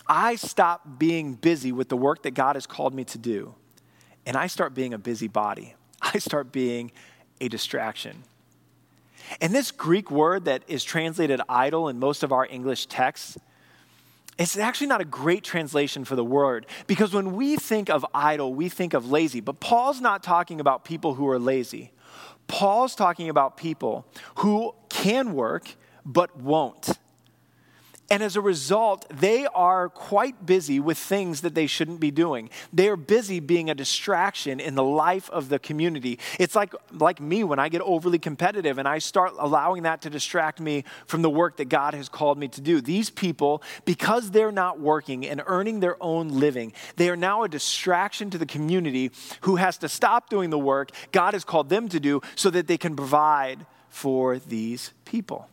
I 0.08 0.36
stop 0.36 0.98
being 0.98 1.34
busy 1.34 1.72
with 1.72 1.88
the 1.88 1.96
work 1.96 2.22
that 2.22 2.32
God 2.32 2.56
has 2.56 2.66
called 2.66 2.94
me 2.94 3.04
to 3.04 3.18
do, 3.18 3.54
and 4.24 4.36
I 4.36 4.46
start 4.46 4.74
being 4.74 4.94
a 4.94 4.98
busybody. 4.98 5.74
I 6.02 6.18
start 6.18 6.52
being 6.52 6.92
a 7.40 7.48
distraction. 7.48 8.24
And 9.40 9.54
this 9.54 9.70
Greek 9.70 10.10
word 10.10 10.46
that 10.46 10.62
is 10.68 10.84
translated 10.84 11.40
idle 11.48 11.88
in 11.88 11.98
most 11.98 12.22
of 12.22 12.32
our 12.32 12.46
English 12.46 12.86
texts, 12.86 13.36
it's 14.38 14.56
actually 14.56 14.86
not 14.86 15.00
a 15.00 15.04
great 15.04 15.42
translation 15.42 16.04
for 16.04 16.14
the 16.14 16.24
word 16.24 16.66
because 16.86 17.12
when 17.12 17.34
we 17.34 17.56
think 17.56 17.90
of 17.90 18.06
idle, 18.14 18.54
we 18.54 18.68
think 18.68 18.94
of 18.94 19.10
lazy. 19.10 19.40
But 19.40 19.60
Paul's 19.60 20.00
not 20.00 20.22
talking 20.22 20.60
about 20.60 20.84
people 20.84 21.14
who 21.14 21.28
are 21.28 21.38
lazy. 21.38 21.90
Paul's 22.46 22.94
talking 22.94 23.28
about 23.28 23.56
people 23.56 24.06
who 24.36 24.74
can 24.88 25.34
work 25.34 25.74
but 26.04 26.36
won't. 26.36 26.97
And 28.10 28.22
as 28.22 28.36
a 28.36 28.40
result, 28.40 29.06
they 29.10 29.46
are 29.46 29.90
quite 29.90 30.46
busy 30.46 30.80
with 30.80 30.96
things 30.96 31.42
that 31.42 31.54
they 31.54 31.66
shouldn't 31.66 32.00
be 32.00 32.10
doing. 32.10 32.48
They 32.72 32.88
are 32.88 32.96
busy 32.96 33.38
being 33.38 33.68
a 33.68 33.74
distraction 33.74 34.60
in 34.60 34.74
the 34.76 34.84
life 34.84 35.28
of 35.28 35.50
the 35.50 35.58
community. 35.58 36.18
It's 36.38 36.56
like, 36.56 36.74
like 36.90 37.20
me 37.20 37.44
when 37.44 37.58
I 37.58 37.68
get 37.68 37.82
overly 37.82 38.18
competitive 38.18 38.78
and 38.78 38.88
I 38.88 38.98
start 38.98 39.34
allowing 39.38 39.82
that 39.82 40.00
to 40.02 40.10
distract 40.10 40.58
me 40.58 40.84
from 41.06 41.20
the 41.20 41.28
work 41.28 41.58
that 41.58 41.68
God 41.68 41.92
has 41.92 42.08
called 42.08 42.38
me 42.38 42.48
to 42.48 42.62
do. 42.62 42.80
These 42.80 43.10
people, 43.10 43.62
because 43.84 44.30
they're 44.30 44.52
not 44.52 44.80
working 44.80 45.26
and 45.26 45.42
earning 45.46 45.80
their 45.80 46.02
own 46.02 46.28
living, 46.28 46.72
they 46.96 47.10
are 47.10 47.16
now 47.16 47.42
a 47.42 47.48
distraction 47.48 48.30
to 48.30 48.38
the 48.38 48.46
community 48.46 49.10
who 49.42 49.56
has 49.56 49.76
to 49.78 49.88
stop 49.88 50.30
doing 50.30 50.48
the 50.48 50.58
work 50.58 50.92
God 51.12 51.34
has 51.34 51.44
called 51.44 51.68
them 51.68 51.88
to 51.90 52.00
do 52.00 52.22
so 52.36 52.48
that 52.50 52.68
they 52.68 52.78
can 52.78 52.96
provide 52.96 53.66
for 53.90 54.38
these 54.38 54.92
people. 55.04 55.48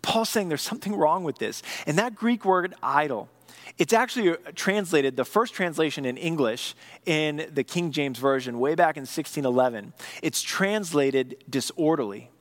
Paul's 0.00 0.30
saying 0.30 0.48
there's 0.48 0.62
something 0.62 0.96
wrong 0.96 1.24
with 1.24 1.38
this. 1.38 1.62
And 1.86 1.98
that 1.98 2.14
Greek 2.14 2.44
word 2.44 2.74
idle, 2.82 3.28
it's 3.78 3.92
actually 3.92 4.36
translated, 4.54 5.16
the 5.16 5.24
first 5.24 5.54
translation 5.54 6.04
in 6.04 6.16
English 6.16 6.74
in 7.06 7.48
the 7.52 7.64
King 7.64 7.92
James 7.92 8.18
Version, 8.18 8.58
way 8.58 8.74
back 8.74 8.96
in 8.96 9.02
1611, 9.02 9.92
it's 10.22 10.42
translated 10.42 11.44
disorderly. 11.48 12.31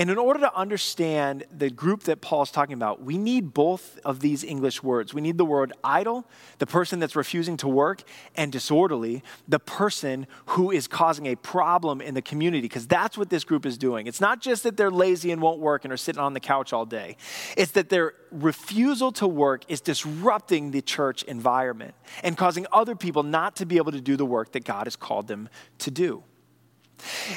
And 0.00 0.08
in 0.08 0.16
order 0.16 0.40
to 0.40 0.56
understand 0.56 1.44
the 1.54 1.68
group 1.68 2.04
that 2.04 2.22
Paul 2.22 2.40
is 2.40 2.50
talking 2.50 2.72
about, 2.72 3.02
we 3.02 3.18
need 3.18 3.52
both 3.52 3.98
of 4.02 4.20
these 4.20 4.42
English 4.42 4.82
words. 4.82 5.12
We 5.12 5.20
need 5.20 5.36
the 5.36 5.44
word 5.44 5.74
idle, 5.84 6.26
the 6.56 6.66
person 6.66 7.00
that's 7.00 7.14
refusing 7.14 7.58
to 7.58 7.68
work, 7.68 8.04
and 8.34 8.50
disorderly, 8.50 9.22
the 9.46 9.58
person 9.58 10.26
who 10.46 10.70
is 10.70 10.88
causing 10.88 11.26
a 11.26 11.36
problem 11.36 12.00
in 12.00 12.14
the 12.14 12.22
community, 12.22 12.62
because 12.62 12.86
that's 12.86 13.18
what 13.18 13.28
this 13.28 13.44
group 13.44 13.66
is 13.66 13.76
doing. 13.76 14.06
It's 14.06 14.22
not 14.22 14.40
just 14.40 14.62
that 14.62 14.78
they're 14.78 14.90
lazy 14.90 15.32
and 15.32 15.42
won't 15.42 15.60
work 15.60 15.84
and 15.84 15.92
are 15.92 15.98
sitting 15.98 16.22
on 16.22 16.32
the 16.32 16.40
couch 16.40 16.72
all 16.72 16.86
day, 16.86 17.18
it's 17.58 17.72
that 17.72 17.90
their 17.90 18.14
refusal 18.32 19.12
to 19.12 19.28
work 19.28 19.64
is 19.68 19.82
disrupting 19.82 20.70
the 20.70 20.80
church 20.80 21.24
environment 21.24 21.94
and 22.22 22.38
causing 22.38 22.66
other 22.72 22.96
people 22.96 23.22
not 23.22 23.54
to 23.56 23.66
be 23.66 23.76
able 23.76 23.92
to 23.92 24.00
do 24.00 24.16
the 24.16 24.24
work 24.24 24.52
that 24.52 24.64
God 24.64 24.86
has 24.86 24.96
called 24.96 25.28
them 25.28 25.50
to 25.80 25.90
do. 25.90 26.24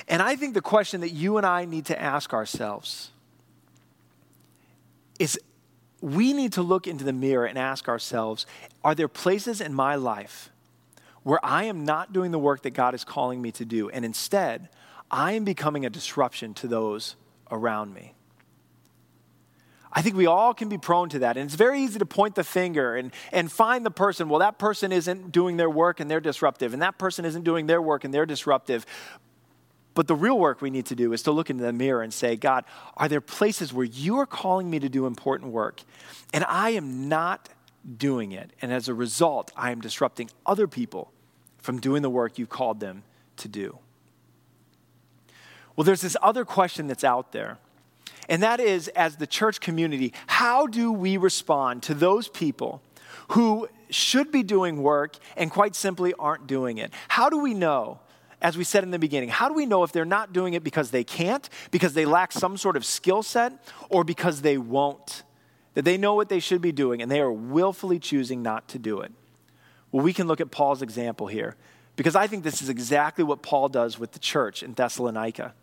And 0.07 0.21
I 0.21 0.35
think 0.35 0.53
the 0.53 0.61
question 0.61 1.01
that 1.01 1.09
you 1.09 1.37
and 1.37 1.45
I 1.45 1.65
need 1.65 1.85
to 1.87 2.01
ask 2.01 2.33
ourselves 2.33 3.11
is 5.19 5.39
we 6.01 6.33
need 6.33 6.53
to 6.53 6.61
look 6.61 6.87
into 6.87 7.03
the 7.03 7.13
mirror 7.13 7.45
and 7.45 7.57
ask 7.57 7.87
ourselves 7.87 8.45
are 8.83 8.93
there 8.93 9.07
places 9.07 9.61
in 9.61 9.73
my 9.73 9.95
life 9.95 10.49
where 11.23 11.39
I 11.43 11.63
am 11.63 11.85
not 11.85 12.11
doing 12.11 12.31
the 12.31 12.39
work 12.39 12.63
that 12.63 12.71
God 12.71 12.93
is 12.93 13.03
calling 13.03 13.41
me 13.41 13.51
to 13.53 13.65
do, 13.65 13.89
and 13.89 14.03
instead, 14.03 14.67
I 15.09 15.33
am 15.33 15.45
becoming 15.45 15.85
a 15.85 15.89
disruption 15.89 16.53
to 16.55 16.67
those 16.67 17.15
around 17.49 17.93
me? 17.93 18.13
I 19.93 20.01
think 20.01 20.15
we 20.15 20.25
all 20.25 20.53
can 20.55 20.69
be 20.69 20.79
prone 20.79 21.09
to 21.09 21.19
that. 21.19 21.37
And 21.37 21.45
it's 21.45 21.55
very 21.55 21.81
easy 21.81 21.99
to 21.99 22.05
point 22.05 22.33
the 22.33 22.43
finger 22.43 22.95
and, 22.95 23.13
and 23.31 23.51
find 23.51 23.85
the 23.85 23.91
person. 23.91 24.27
Well, 24.27 24.39
that 24.39 24.57
person 24.57 24.91
isn't 24.91 25.31
doing 25.31 25.55
their 25.55 25.69
work 25.69 25.99
and 25.99 26.09
they're 26.09 26.19
disruptive, 26.19 26.73
and 26.73 26.81
that 26.81 26.97
person 26.97 27.25
isn't 27.25 27.43
doing 27.43 27.67
their 27.67 27.81
work 27.81 28.03
and 28.03 28.13
they're 28.13 28.25
disruptive. 28.25 28.85
But 29.93 30.07
the 30.07 30.15
real 30.15 30.39
work 30.39 30.61
we 30.61 30.69
need 30.69 30.87
to 30.87 30.95
do 30.95 31.13
is 31.13 31.21
to 31.23 31.31
look 31.31 31.49
into 31.49 31.63
the 31.63 31.73
mirror 31.73 32.01
and 32.01 32.13
say, 32.13 32.35
God, 32.35 32.65
are 32.97 33.07
there 33.07 33.21
places 33.21 33.73
where 33.73 33.85
you 33.85 34.17
are 34.17 34.25
calling 34.25 34.69
me 34.69 34.79
to 34.79 34.89
do 34.89 35.05
important 35.05 35.51
work 35.51 35.81
and 36.33 36.43
I 36.45 36.71
am 36.71 37.07
not 37.07 37.49
doing 37.97 38.31
it? 38.31 38.51
And 38.61 38.73
as 38.73 38.87
a 38.87 38.93
result, 38.93 39.51
I 39.55 39.71
am 39.71 39.81
disrupting 39.81 40.29
other 40.45 40.67
people 40.67 41.11
from 41.59 41.79
doing 41.79 42.01
the 42.01 42.09
work 42.09 42.39
you 42.39 42.47
called 42.47 42.79
them 42.79 43.03
to 43.37 43.47
do. 43.47 43.77
Well, 45.75 45.85
there's 45.85 46.01
this 46.01 46.17
other 46.21 46.45
question 46.45 46.87
that's 46.87 47.03
out 47.03 47.31
there. 47.31 47.57
And 48.29 48.41
that 48.41 48.59
is, 48.59 48.87
as 48.89 49.17
the 49.17 49.27
church 49.27 49.59
community, 49.59 50.13
how 50.27 50.65
do 50.67 50.91
we 50.91 51.17
respond 51.17 51.83
to 51.83 51.93
those 51.93 52.27
people 52.27 52.81
who 53.29 53.67
should 53.89 54.31
be 54.31 54.43
doing 54.43 54.81
work 54.81 55.17
and 55.35 55.51
quite 55.51 55.75
simply 55.75 56.13
aren't 56.17 56.47
doing 56.47 56.77
it? 56.77 56.93
How 57.09 57.29
do 57.29 57.39
we 57.39 57.53
know 57.53 57.99
as 58.43 58.57
we 58.57 58.65
said 58.65 58.83
in 58.83 58.91
the 58.91 58.99
beginning, 58.99 59.29
how 59.29 59.47
do 59.47 59.55
we 59.55 59.65
know 59.65 59.83
if 59.83 59.93
they're 59.93 60.03
not 60.03 60.33
doing 60.33 60.53
it 60.53 60.63
because 60.63 60.91
they 60.91 61.03
can't, 61.03 61.49
because 61.71 61.93
they 61.93 62.05
lack 62.05 62.33
some 62.33 62.57
sort 62.57 62.75
of 62.75 62.85
skill 62.85 63.23
set, 63.23 63.53
or 63.89 64.03
because 64.03 64.41
they 64.41 64.57
won't? 64.57 65.23
That 65.73 65.85
they 65.85 65.97
know 65.97 66.13
what 66.13 66.29
they 66.29 66.39
should 66.39 66.61
be 66.61 66.73
doing 66.73 67.01
and 67.01 67.09
they 67.09 67.21
are 67.21 67.31
willfully 67.31 67.97
choosing 67.97 68.43
not 68.43 68.67
to 68.67 68.79
do 68.79 68.99
it. 68.99 69.11
Well, 69.91 70.03
we 70.03 70.13
can 70.13 70.27
look 70.27 70.41
at 70.41 70.51
Paul's 70.51 70.81
example 70.81 71.27
here 71.27 71.55
because 71.95 72.15
I 72.15 72.27
think 72.27 72.43
this 72.43 72.61
is 72.61 72.69
exactly 72.69 73.23
what 73.23 73.41
Paul 73.41 73.69
does 73.69 73.97
with 73.97 74.11
the 74.11 74.19
church 74.19 74.61
in 74.61 74.73
Thessalonica 74.73 75.53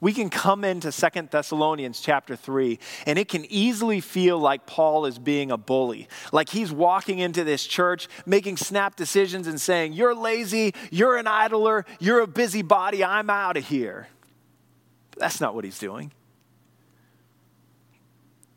we 0.00 0.12
can 0.12 0.28
come 0.28 0.64
into 0.64 0.92
Second 0.92 1.30
Thessalonians 1.30 2.00
chapter 2.00 2.36
3, 2.36 2.78
and 3.06 3.18
it 3.18 3.28
can 3.28 3.44
easily 3.46 4.00
feel 4.00 4.38
like 4.38 4.66
Paul 4.66 5.06
is 5.06 5.18
being 5.18 5.50
a 5.50 5.56
bully. 5.56 6.08
Like 6.32 6.50
he's 6.50 6.70
walking 6.70 7.18
into 7.18 7.44
this 7.44 7.66
church, 7.66 8.08
making 8.26 8.58
snap 8.58 8.96
decisions 8.96 9.46
and 9.46 9.60
saying, 9.60 9.94
You're 9.94 10.14
lazy, 10.14 10.74
you're 10.90 11.16
an 11.16 11.26
idler, 11.26 11.86
you're 11.98 12.20
a 12.20 12.26
busybody, 12.26 13.02
I'm 13.02 13.30
out 13.30 13.56
of 13.56 13.66
here. 13.66 14.08
That's 15.16 15.40
not 15.40 15.54
what 15.54 15.64
he's 15.64 15.78
doing. 15.78 16.12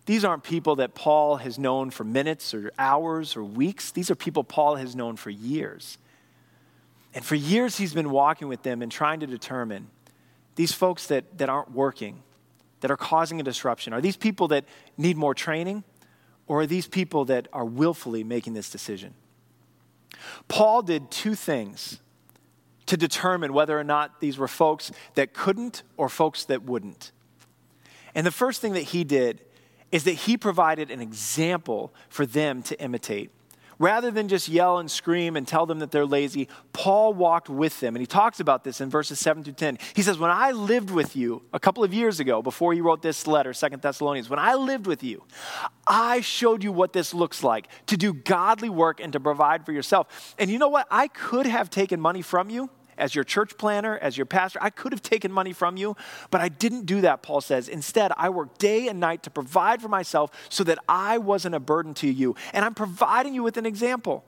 These 0.05 0.25
aren't 0.25 0.43
people 0.43 0.77
that 0.77 0.95
Paul 0.95 1.37
has 1.37 1.59
known 1.59 1.91
for 1.91 2.03
minutes 2.03 2.53
or 2.53 2.71
hours 2.79 3.35
or 3.35 3.43
weeks. 3.43 3.91
These 3.91 4.09
are 4.09 4.15
people 4.15 4.43
Paul 4.43 4.75
has 4.75 4.95
known 4.95 5.15
for 5.17 5.29
years. 5.29 5.99
And 7.13 7.23
for 7.23 7.35
years, 7.35 7.77
he's 7.77 7.93
been 7.93 8.09
walking 8.09 8.47
with 8.47 8.63
them 8.63 8.81
and 8.81 8.91
trying 8.91 9.19
to 9.19 9.27
determine 9.27 9.87
these 10.59 10.73
folks 10.73 11.07
that, 11.07 11.37
that 11.37 11.47
aren't 11.47 11.71
working, 11.71 12.21
that 12.81 12.91
are 12.91 12.97
causing 12.97 13.39
a 13.39 13.43
disruption, 13.43 13.93
are 13.93 14.01
these 14.01 14.17
people 14.17 14.49
that 14.49 14.65
need 14.97 15.15
more 15.15 15.33
training, 15.33 15.85
or 16.47 16.59
are 16.59 16.65
these 16.65 16.85
people 16.85 17.23
that 17.23 17.47
are 17.53 17.63
willfully 17.63 18.25
making 18.25 18.55
this 18.55 18.69
decision? 18.69 19.13
Paul 20.49 20.81
did 20.81 21.09
two 21.11 21.33
things 21.33 22.01
to 22.87 22.97
determine 22.97 23.53
whether 23.53 23.79
or 23.79 23.85
not 23.85 24.19
these 24.19 24.37
were 24.37 24.49
folks 24.49 24.91
that 25.13 25.33
couldn't 25.33 25.83
or 25.95 26.09
folks 26.09 26.43
that 26.43 26.63
wouldn't. 26.63 27.13
And 28.13 28.27
the 28.27 28.29
first 28.29 28.59
thing 28.59 28.73
that 28.73 28.81
he 28.81 29.05
did 29.05 29.39
is 29.93 30.03
that 30.03 30.11
he 30.11 30.35
provided 30.35 30.91
an 30.91 30.99
example 30.99 31.93
for 32.09 32.25
them 32.25 32.63
to 32.63 32.77
imitate 32.81 33.31
rather 33.79 34.11
than 34.11 34.27
just 34.27 34.49
yell 34.49 34.77
and 34.77 34.91
scream 34.91 35.35
and 35.35 35.47
tell 35.47 35.65
them 35.65 35.79
that 35.79 35.89
they're 35.89 36.05
lazy, 36.05 36.47
Paul 36.73 37.13
walked 37.13 37.49
with 37.49 37.79
them. 37.79 37.95
And 37.95 38.01
he 38.01 38.05
talks 38.05 38.39
about 38.39 38.63
this 38.63 38.81
in 38.81 38.89
verses 38.89 39.19
7 39.19 39.43
through 39.43 39.53
10. 39.53 39.79
He 39.95 40.01
says, 40.01 40.19
When 40.19 40.29
I 40.29 40.51
lived 40.51 40.91
with 40.91 41.15
you 41.15 41.41
a 41.53 41.59
couple 41.59 41.83
of 41.83 41.93
years 41.93 42.19
ago, 42.19 42.41
before 42.41 42.73
he 42.73 42.81
wrote 42.81 43.01
this 43.01 43.25
letter, 43.25 43.53
Second 43.53 43.81
Thessalonians, 43.81 44.29
when 44.29 44.39
I 44.39 44.55
lived 44.55 44.85
with 44.85 45.03
you, 45.03 45.23
I 45.87 46.21
showed 46.21 46.63
you 46.63 46.71
what 46.71 46.93
this 46.93 47.13
looks 47.13 47.43
like 47.43 47.67
to 47.87 47.97
do 47.97 48.13
godly 48.13 48.69
work 48.69 48.99
and 48.99 49.13
to 49.13 49.19
provide 49.19 49.65
for 49.65 49.71
yourself. 49.71 50.35
And 50.37 50.51
you 50.51 50.59
know 50.59 50.69
what? 50.69 50.87
I 50.91 51.07
could 51.07 51.45
have 51.45 51.69
taken 51.69 51.99
money 51.99 52.21
from 52.21 52.49
you 52.49 52.69
as 52.99 53.15
your 53.15 53.23
church 53.23 53.57
planter, 53.57 53.97
as 53.97 54.17
your 54.17 54.25
pastor. 54.25 54.59
I 54.61 54.69
could 54.69 54.91
have 54.91 55.01
taken 55.01 55.31
money 55.31 55.53
from 55.53 55.77
you, 55.77 55.95
but 56.29 56.41
I 56.41 56.49
didn't 56.49 56.85
do 56.85 57.01
that, 57.01 57.21
Paul 57.21 57.41
says. 57.41 57.67
Instead, 57.67 58.11
I 58.17 58.29
worked 58.29 58.59
day 58.59 58.87
and 58.87 58.99
night 58.99 59.23
to 59.23 59.29
provide 59.29 59.81
for 59.81 59.87
myself 59.87 60.31
so 60.49 60.63
that 60.65 60.79
I 60.87 61.17
wasn't 61.17 61.55
a 61.55 61.59
burden 61.59 61.93
to 61.95 62.07
you. 62.07 62.35
And 62.53 62.63
I'm 62.63 62.75
providing 62.75 63.33
you 63.33 63.43
with 63.43 63.57
an 63.57 63.65
example. 63.65 64.23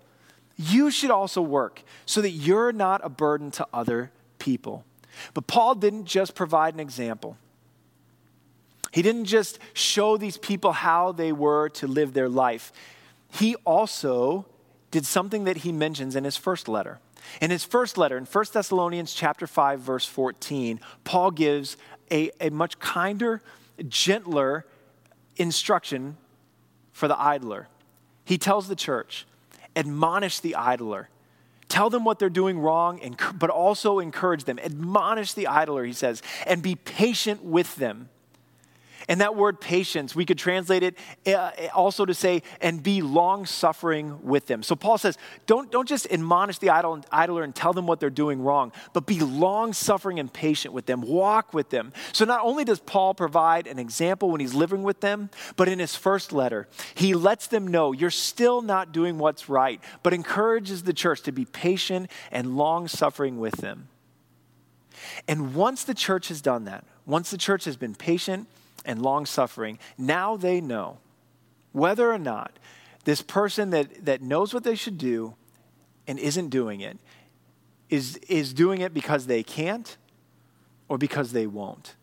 You 0.57 0.91
should 0.91 1.11
also 1.11 1.41
work 1.41 1.83
so 2.05 2.21
that 2.21 2.31
you're 2.31 2.71
not 2.71 3.01
a 3.03 3.09
burden 3.09 3.51
to 3.51 3.67
other 3.73 4.11
people. 4.39 4.85
But 5.33 5.47
Paul 5.47 5.75
didn't 5.75 6.05
just 6.05 6.35
provide 6.35 6.73
an 6.73 6.79
example. 6.79 7.37
He 8.91 9.01
didn't 9.01 9.25
just 9.25 9.59
show 9.73 10.17
these 10.17 10.37
people 10.37 10.71
how 10.73 11.11
they 11.13 11.31
were 11.31 11.69
to 11.69 11.87
live 11.87 12.13
their 12.13 12.29
life. 12.29 12.73
He 13.29 13.55
also 13.65 14.45
did 14.91 15.05
something 15.05 15.45
that 15.45 15.57
he 15.57 15.71
mentions 15.71 16.15
in 16.15 16.25
his 16.25 16.35
first 16.35 16.67
letter. 16.67 16.99
In 17.41 17.51
his 17.51 17.63
first 17.63 17.97
letter, 17.97 18.17
in 18.17 18.25
1 18.25 18.45
Thessalonians 18.53 19.13
chapter 19.13 19.47
5, 19.47 19.79
verse 19.79 20.05
14, 20.05 20.79
Paul 21.03 21.31
gives 21.31 21.77
a, 22.11 22.31
a 22.39 22.49
much 22.49 22.79
kinder, 22.79 23.41
gentler 23.87 24.65
instruction 25.37 26.17
for 26.91 27.07
the 27.07 27.19
idler. 27.19 27.67
He 28.25 28.37
tells 28.37 28.67
the 28.67 28.75
church, 28.75 29.25
admonish 29.75 30.39
the 30.39 30.55
idler. 30.55 31.09
Tell 31.67 31.89
them 31.89 32.03
what 32.03 32.19
they're 32.19 32.29
doing 32.29 32.59
wrong, 32.59 33.15
but 33.35 33.49
also 33.49 33.99
encourage 33.99 34.43
them. 34.43 34.59
Admonish 34.59 35.33
the 35.33 35.47
idler, 35.47 35.85
he 35.85 35.93
says, 35.93 36.21
and 36.45 36.61
be 36.61 36.75
patient 36.75 37.43
with 37.43 37.77
them 37.77 38.09
and 39.11 39.19
that 39.19 39.35
word 39.35 39.59
patience, 39.59 40.15
we 40.15 40.25
could 40.25 40.37
translate 40.37 40.83
it 40.83 40.97
uh, 41.27 41.51
also 41.75 42.05
to 42.05 42.13
say, 42.13 42.43
and 42.61 42.81
be 42.81 43.01
long 43.01 43.45
suffering 43.45 44.17
with 44.23 44.47
them. 44.47 44.63
So 44.63 44.73
Paul 44.73 44.97
says, 44.97 45.17
don't, 45.47 45.69
don't 45.69 45.85
just 45.85 46.09
admonish 46.09 46.59
the 46.59 46.69
idol 46.69 47.03
idler 47.11 47.43
and 47.43 47.53
tell 47.53 47.73
them 47.73 47.87
what 47.87 47.99
they're 47.99 48.09
doing 48.09 48.41
wrong, 48.41 48.71
but 48.93 49.05
be 49.05 49.19
long 49.19 49.73
suffering 49.73 50.17
and 50.17 50.31
patient 50.31 50.73
with 50.73 50.85
them. 50.85 51.01
Walk 51.01 51.53
with 51.53 51.71
them. 51.71 51.91
So 52.13 52.23
not 52.23 52.39
only 52.45 52.63
does 52.63 52.79
Paul 52.79 53.13
provide 53.13 53.67
an 53.67 53.79
example 53.79 54.31
when 54.31 54.39
he's 54.39 54.53
living 54.53 54.81
with 54.81 55.01
them, 55.01 55.29
but 55.57 55.67
in 55.67 55.79
his 55.79 55.93
first 55.93 56.31
letter, 56.31 56.69
he 56.95 57.13
lets 57.13 57.47
them 57.47 57.67
know 57.67 57.91
you're 57.91 58.11
still 58.11 58.61
not 58.61 58.93
doing 58.93 59.17
what's 59.17 59.49
right, 59.49 59.81
but 60.03 60.13
encourages 60.13 60.83
the 60.83 60.93
church 60.93 61.21
to 61.23 61.33
be 61.33 61.43
patient 61.43 62.09
and 62.31 62.55
long 62.55 62.87
suffering 62.87 63.41
with 63.41 63.57
them. 63.57 63.89
And 65.27 65.53
once 65.53 65.83
the 65.83 65.93
church 65.93 66.29
has 66.29 66.41
done 66.41 66.63
that, 66.63 66.85
once 67.05 67.29
the 67.29 67.37
church 67.37 67.65
has 67.65 67.75
been 67.75 67.93
patient 67.93 68.47
and 68.85 69.01
long 69.01 69.25
suffering, 69.25 69.79
now 69.97 70.35
they 70.37 70.61
know 70.61 70.99
whether 71.71 72.11
or 72.11 72.19
not 72.19 72.51
this 73.03 73.21
person 73.21 73.71
that, 73.71 74.05
that 74.05 74.21
knows 74.21 74.53
what 74.53 74.63
they 74.63 74.75
should 74.75 74.97
do 74.97 75.35
and 76.07 76.19
isn't 76.19 76.49
doing 76.49 76.81
it 76.81 76.97
is, 77.89 78.17
is 78.27 78.53
doing 78.53 78.81
it 78.81 78.93
because 78.93 79.27
they 79.27 79.43
can't 79.43 79.97
or 80.87 80.97
because 80.97 81.31
they 81.31 81.47
won't. 81.47 81.95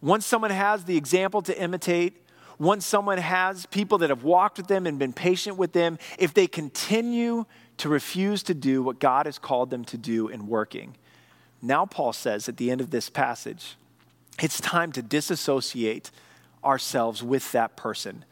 Once 0.00 0.26
someone 0.26 0.50
has 0.50 0.84
the 0.84 0.96
example 0.96 1.42
to 1.42 1.60
imitate, 1.60 2.26
once 2.58 2.86
someone 2.86 3.18
has 3.18 3.66
people 3.66 3.98
that 3.98 4.10
have 4.10 4.22
walked 4.22 4.58
with 4.58 4.66
them 4.66 4.86
and 4.86 4.98
been 4.98 5.12
patient 5.12 5.56
with 5.56 5.72
them, 5.72 5.98
if 6.18 6.34
they 6.34 6.46
continue 6.46 7.44
to 7.78 7.88
refuse 7.88 8.42
to 8.42 8.54
do 8.54 8.82
what 8.82 8.98
God 8.98 9.26
has 9.26 9.38
called 9.38 9.70
them 9.70 9.84
to 9.86 9.96
do 9.96 10.28
in 10.28 10.46
working, 10.46 10.96
now 11.62 11.86
Paul 11.86 12.12
says 12.12 12.48
at 12.48 12.56
the 12.56 12.70
end 12.70 12.80
of 12.80 12.90
this 12.90 13.10
passage, 13.10 13.76
it's 14.42 14.60
time 14.60 14.92
to 14.92 15.02
disassociate 15.02 16.10
ourselves 16.64 17.22
with 17.22 17.52
that 17.52 17.76
person. 17.76 18.24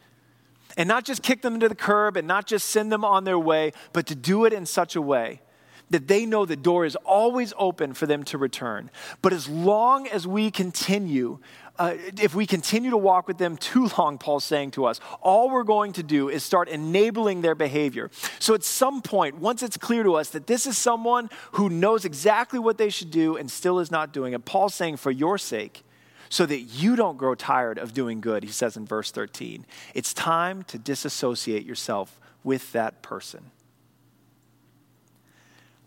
And 0.77 0.87
not 0.87 1.03
just 1.03 1.23
kick 1.23 1.41
them 1.41 1.59
to 1.59 1.69
the 1.69 1.75
curb 1.75 2.15
and 2.15 2.27
not 2.27 2.45
just 2.45 2.67
send 2.67 2.91
them 2.91 3.03
on 3.03 3.23
their 3.23 3.39
way, 3.39 3.73
but 3.91 4.07
to 4.07 4.15
do 4.15 4.45
it 4.45 4.53
in 4.53 4.65
such 4.65 4.95
a 4.95 5.01
way 5.01 5.41
that 5.89 6.07
they 6.07 6.25
know 6.25 6.45
the 6.45 6.55
door 6.55 6.85
is 6.85 6.95
always 6.97 7.53
open 7.57 7.93
for 7.93 8.05
them 8.05 8.23
to 8.23 8.37
return. 8.37 8.91
But 9.21 9.33
as 9.33 9.49
long 9.49 10.07
as 10.07 10.27
we 10.27 10.51
continue, 10.51 11.39
uh, 11.77 11.95
if 12.21 12.35
we 12.35 12.45
continue 12.45 12.91
to 12.91 12.97
walk 12.97 13.27
with 13.27 13.37
them 13.37 13.57
too 13.57 13.89
long, 13.97 14.17
Paul's 14.17 14.43
saying 14.43 14.71
to 14.71 14.85
us, 14.85 14.99
all 15.21 15.49
we're 15.49 15.63
going 15.63 15.93
to 15.93 16.03
do 16.03 16.29
is 16.29 16.43
start 16.43 16.69
enabling 16.69 17.41
their 17.41 17.55
behavior. 17.55 18.11
So 18.37 18.53
at 18.53 18.63
some 18.63 19.01
point, 19.01 19.39
once 19.39 19.63
it's 19.63 19.77
clear 19.77 20.03
to 20.03 20.15
us 20.15 20.29
that 20.29 20.47
this 20.47 20.67
is 20.67 20.77
someone 20.77 21.29
who 21.53 21.69
knows 21.69 22.05
exactly 22.05 22.59
what 22.59 22.77
they 22.77 22.89
should 22.89 23.11
do 23.11 23.35
and 23.35 23.49
still 23.49 23.79
is 23.79 23.89
not 23.89 24.13
doing 24.13 24.33
it, 24.33 24.45
Paul's 24.45 24.75
saying, 24.75 24.97
for 24.97 25.11
your 25.11 25.37
sake, 25.37 25.83
so 26.29 26.45
that 26.45 26.59
you 26.59 26.95
don't 26.95 27.17
grow 27.17 27.35
tired 27.35 27.77
of 27.77 27.93
doing 27.93 28.21
good, 28.21 28.43
he 28.43 28.51
says 28.51 28.77
in 28.77 28.85
verse 28.85 29.11
13, 29.11 29.65
it's 29.93 30.13
time 30.13 30.63
to 30.63 30.77
disassociate 30.77 31.65
yourself 31.65 32.19
with 32.43 32.71
that 32.71 33.01
person. 33.01 33.51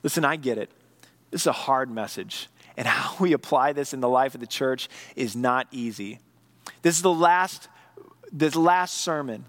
Listen, 0.02 0.24
I 0.24 0.36
get 0.36 0.58
it. 0.58 0.70
This 1.30 1.42
is 1.42 1.46
a 1.46 1.52
hard 1.52 1.90
message. 1.90 2.48
And 2.76 2.86
how 2.88 3.16
we 3.22 3.32
apply 3.32 3.72
this 3.72 3.94
in 3.94 4.00
the 4.00 4.08
life 4.08 4.34
of 4.34 4.40
the 4.40 4.46
church 4.46 4.88
is 5.16 5.36
not 5.36 5.68
easy. 5.70 6.18
This 6.82 6.96
is 6.96 7.02
the 7.02 7.12
last, 7.12 7.68
this 8.32 8.56
last 8.56 8.94
sermon 8.94 9.44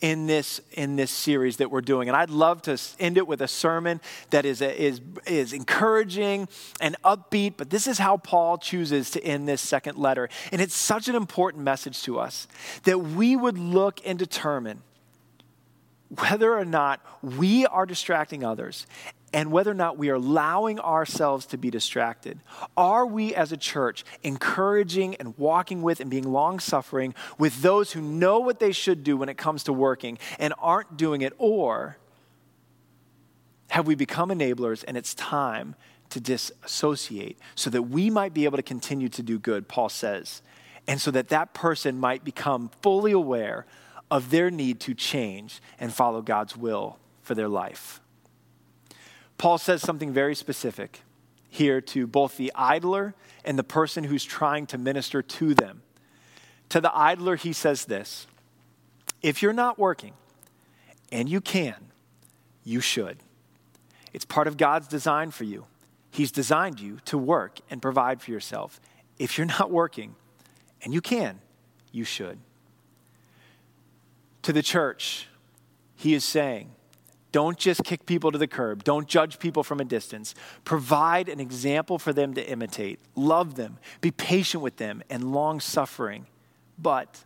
in 0.00 0.26
this 0.26 0.60
in 0.72 0.96
this 0.96 1.10
series 1.10 1.56
that 1.56 1.70
we're 1.70 1.80
doing. 1.80 2.08
And 2.08 2.16
i'd 2.16 2.30
love 2.30 2.62
to 2.62 2.78
end 3.00 3.16
it 3.16 3.26
with 3.26 3.40
a 3.42 3.48
sermon 3.48 4.00
that 4.30 4.44
is 4.44 4.60
is 4.62 5.00
is 5.26 5.52
encouraging 5.52 6.48
and 6.80 6.96
upbeat 7.04 7.54
but 7.56 7.70
this 7.70 7.86
is 7.86 7.98
how 7.98 8.16
paul 8.16 8.58
chooses 8.58 9.10
to 9.12 9.24
end 9.24 9.48
this 9.48 9.60
second 9.60 9.98
letter. 9.98 10.28
And 10.52 10.60
it's 10.60 10.74
such 10.74 11.08
an 11.08 11.14
important 11.14 11.64
message 11.64 12.02
to 12.02 12.18
us 12.18 12.46
that 12.84 12.98
we 12.98 13.36
would 13.36 13.58
look 13.58 14.00
and 14.04 14.18
determine 14.18 14.82
whether 16.08 16.56
or 16.56 16.64
not 16.64 17.00
we 17.22 17.66
are 17.66 17.84
distracting 17.84 18.44
others 18.44 18.86
and 19.32 19.52
whether 19.52 19.70
or 19.70 19.74
not 19.74 19.98
we 19.98 20.08
are 20.08 20.14
allowing 20.14 20.80
ourselves 20.80 21.46
to 21.46 21.58
be 21.58 21.70
distracted. 21.70 22.40
Are 22.76 23.06
we 23.06 23.34
as 23.34 23.52
a 23.52 23.56
church 23.56 24.04
encouraging 24.22 25.16
and 25.16 25.36
walking 25.36 25.82
with 25.82 26.00
and 26.00 26.10
being 26.10 26.30
long 26.32 26.60
suffering 26.60 27.14
with 27.38 27.62
those 27.62 27.92
who 27.92 28.00
know 28.00 28.38
what 28.38 28.58
they 28.58 28.72
should 28.72 29.04
do 29.04 29.16
when 29.16 29.28
it 29.28 29.36
comes 29.36 29.64
to 29.64 29.72
working 29.72 30.18
and 30.38 30.54
aren't 30.58 30.96
doing 30.96 31.20
it? 31.20 31.34
Or 31.38 31.98
have 33.70 33.86
we 33.86 33.94
become 33.94 34.30
enablers 34.30 34.82
and 34.88 34.96
it's 34.96 35.14
time 35.14 35.74
to 36.10 36.20
disassociate 36.20 37.38
so 37.54 37.68
that 37.70 37.82
we 37.82 38.08
might 38.08 38.32
be 38.32 38.46
able 38.46 38.56
to 38.56 38.62
continue 38.62 39.10
to 39.10 39.22
do 39.22 39.38
good, 39.38 39.68
Paul 39.68 39.90
says, 39.90 40.42
and 40.86 41.00
so 41.00 41.10
that 41.10 41.28
that 41.28 41.52
person 41.52 42.00
might 42.00 42.24
become 42.24 42.70
fully 42.80 43.12
aware 43.12 43.66
of 44.10 44.30
their 44.30 44.50
need 44.50 44.80
to 44.80 44.94
change 44.94 45.60
and 45.78 45.92
follow 45.92 46.22
God's 46.22 46.56
will 46.56 46.98
for 47.20 47.34
their 47.34 47.48
life? 47.48 48.00
Paul 49.38 49.58
says 49.58 49.80
something 49.82 50.12
very 50.12 50.34
specific 50.34 51.02
here 51.48 51.80
to 51.80 52.06
both 52.06 52.36
the 52.36 52.52
idler 52.54 53.14
and 53.44 53.58
the 53.58 53.64
person 53.64 54.04
who's 54.04 54.24
trying 54.24 54.66
to 54.66 54.78
minister 54.78 55.22
to 55.22 55.54
them. 55.54 55.82
To 56.70 56.80
the 56.80 56.94
idler, 56.94 57.36
he 57.36 57.52
says 57.52 57.86
this 57.86 58.26
If 59.22 59.40
you're 59.40 59.52
not 59.52 59.78
working, 59.78 60.12
and 61.10 61.28
you 61.28 61.40
can, 61.40 61.76
you 62.64 62.80
should. 62.80 63.18
It's 64.12 64.24
part 64.24 64.46
of 64.46 64.56
God's 64.56 64.88
design 64.88 65.30
for 65.30 65.44
you. 65.44 65.66
He's 66.10 66.32
designed 66.32 66.80
you 66.80 66.98
to 67.04 67.16
work 67.16 67.60
and 67.70 67.80
provide 67.80 68.20
for 68.20 68.30
yourself. 68.30 68.80
If 69.18 69.38
you're 69.38 69.46
not 69.46 69.70
working, 69.70 70.16
and 70.82 70.92
you 70.92 71.00
can, 71.00 71.40
you 71.92 72.04
should. 72.04 72.38
To 74.42 74.52
the 74.52 74.62
church, 74.62 75.28
he 75.94 76.14
is 76.14 76.24
saying, 76.24 76.70
don't 77.30 77.58
just 77.58 77.84
kick 77.84 78.06
people 78.06 78.32
to 78.32 78.38
the 78.38 78.46
curb. 78.46 78.84
Don't 78.84 79.06
judge 79.06 79.38
people 79.38 79.62
from 79.62 79.80
a 79.80 79.84
distance. 79.84 80.34
Provide 80.64 81.28
an 81.28 81.40
example 81.40 81.98
for 81.98 82.12
them 82.12 82.34
to 82.34 82.50
imitate. 82.50 83.00
Love 83.14 83.56
them. 83.56 83.78
Be 84.00 84.10
patient 84.10 84.62
with 84.62 84.76
them 84.76 85.02
and 85.10 85.32
long 85.32 85.60
suffering. 85.60 86.26
But 86.78 87.24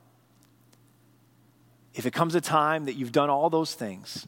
if 1.95 2.05
it 2.05 2.13
comes 2.13 2.35
a 2.35 2.41
time 2.41 2.87
that 2.87 2.95
you've 2.95 3.13
done 3.13 3.31
all 3.31 3.49
those 3.49 3.75
things, 3.75 4.27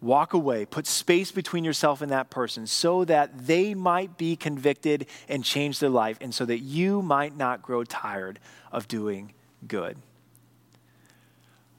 walk 0.00 0.32
away. 0.32 0.64
Put 0.64 0.86
space 0.86 1.30
between 1.30 1.64
yourself 1.64 2.00
and 2.00 2.10
that 2.12 2.30
person 2.30 2.66
so 2.66 3.04
that 3.04 3.46
they 3.46 3.74
might 3.74 4.16
be 4.16 4.36
convicted 4.36 5.06
and 5.28 5.44
change 5.44 5.80
their 5.80 5.90
life, 5.90 6.16
and 6.20 6.34
so 6.34 6.44
that 6.44 6.60
you 6.60 7.02
might 7.02 7.36
not 7.36 7.60
grow 7.60 7.84
tired 7.84 8.38
of 8.72 8.88
doing 8.88 9.32
good. 9.66 9.98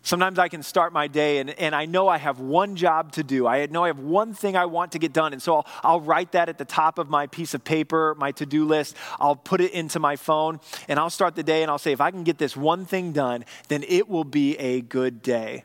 Sometimes 0.10 0.39
I 0.39 0.48
can 0.48 0.63
start 0.63 0.91
my 0.91 1.08
day 1.08 1.38
and, 1.38 1.52
and 1.52 1.76
I 1.76 1.86
know 1.86 2.08
I 2.08 2.17
have 2.17 2.39
one 2.39 2.76
job 2.76 3.12
to 3.12 3.24
do. 3.24 3.45
I 3.45 3.67
know 3.67 3.84
I 3.84 3.88
have 3.89 4.00
one 4.00 4.34
thing 4.34 4.56
I 4.56 4.65
want 4.65 4.93
to 4.93 4.98
get 4.98 5.13
done. 5.13 5.34
And 5.34 5.39
so 5.39 5.58
I'll, 5.58 5.67
I'll 5.84 6.02
write 6.02 6.32
that 6.32 6.50
at 6.50 6.58
the 6.58 6.65
top 6.65 6.98
of 6.98 7.12
my 7.12 7.28
piece 7.28 7.54
of 7.54 7.63
paper, 7.63 8.15
my 8.17 8.32
to 8.32 8.48
do 8.48 8.65
list. 8.65 8.95
I'll 9.19 9.36
put 9.36 9.62
it 9.62 9.72
into 9.72 10.00
my 10.00 10.15
phone 10.15 10.62
and 10.88 10.98
I'll 10.98 11.12
start 11.12 11.36
the 11.36 11.43
day 11.43 11.62
and 11.62 11.69
I'll 11.69 11.78
say, 11.78 11.91
if 11.91 12.02
I 12.02 12.10
can 12.10 12.24
get 12.24 12.39
this 12.39 12.58
one 12.58 12.88
thing 12.88 13.12
done, 13.12 13.45
then 13.67 13.84
it 13.88 14.10
will 14.10 14.24
be 14.24 14.58
a 14.58 14.82
good 14.82 15.22
day. 15.22 15.63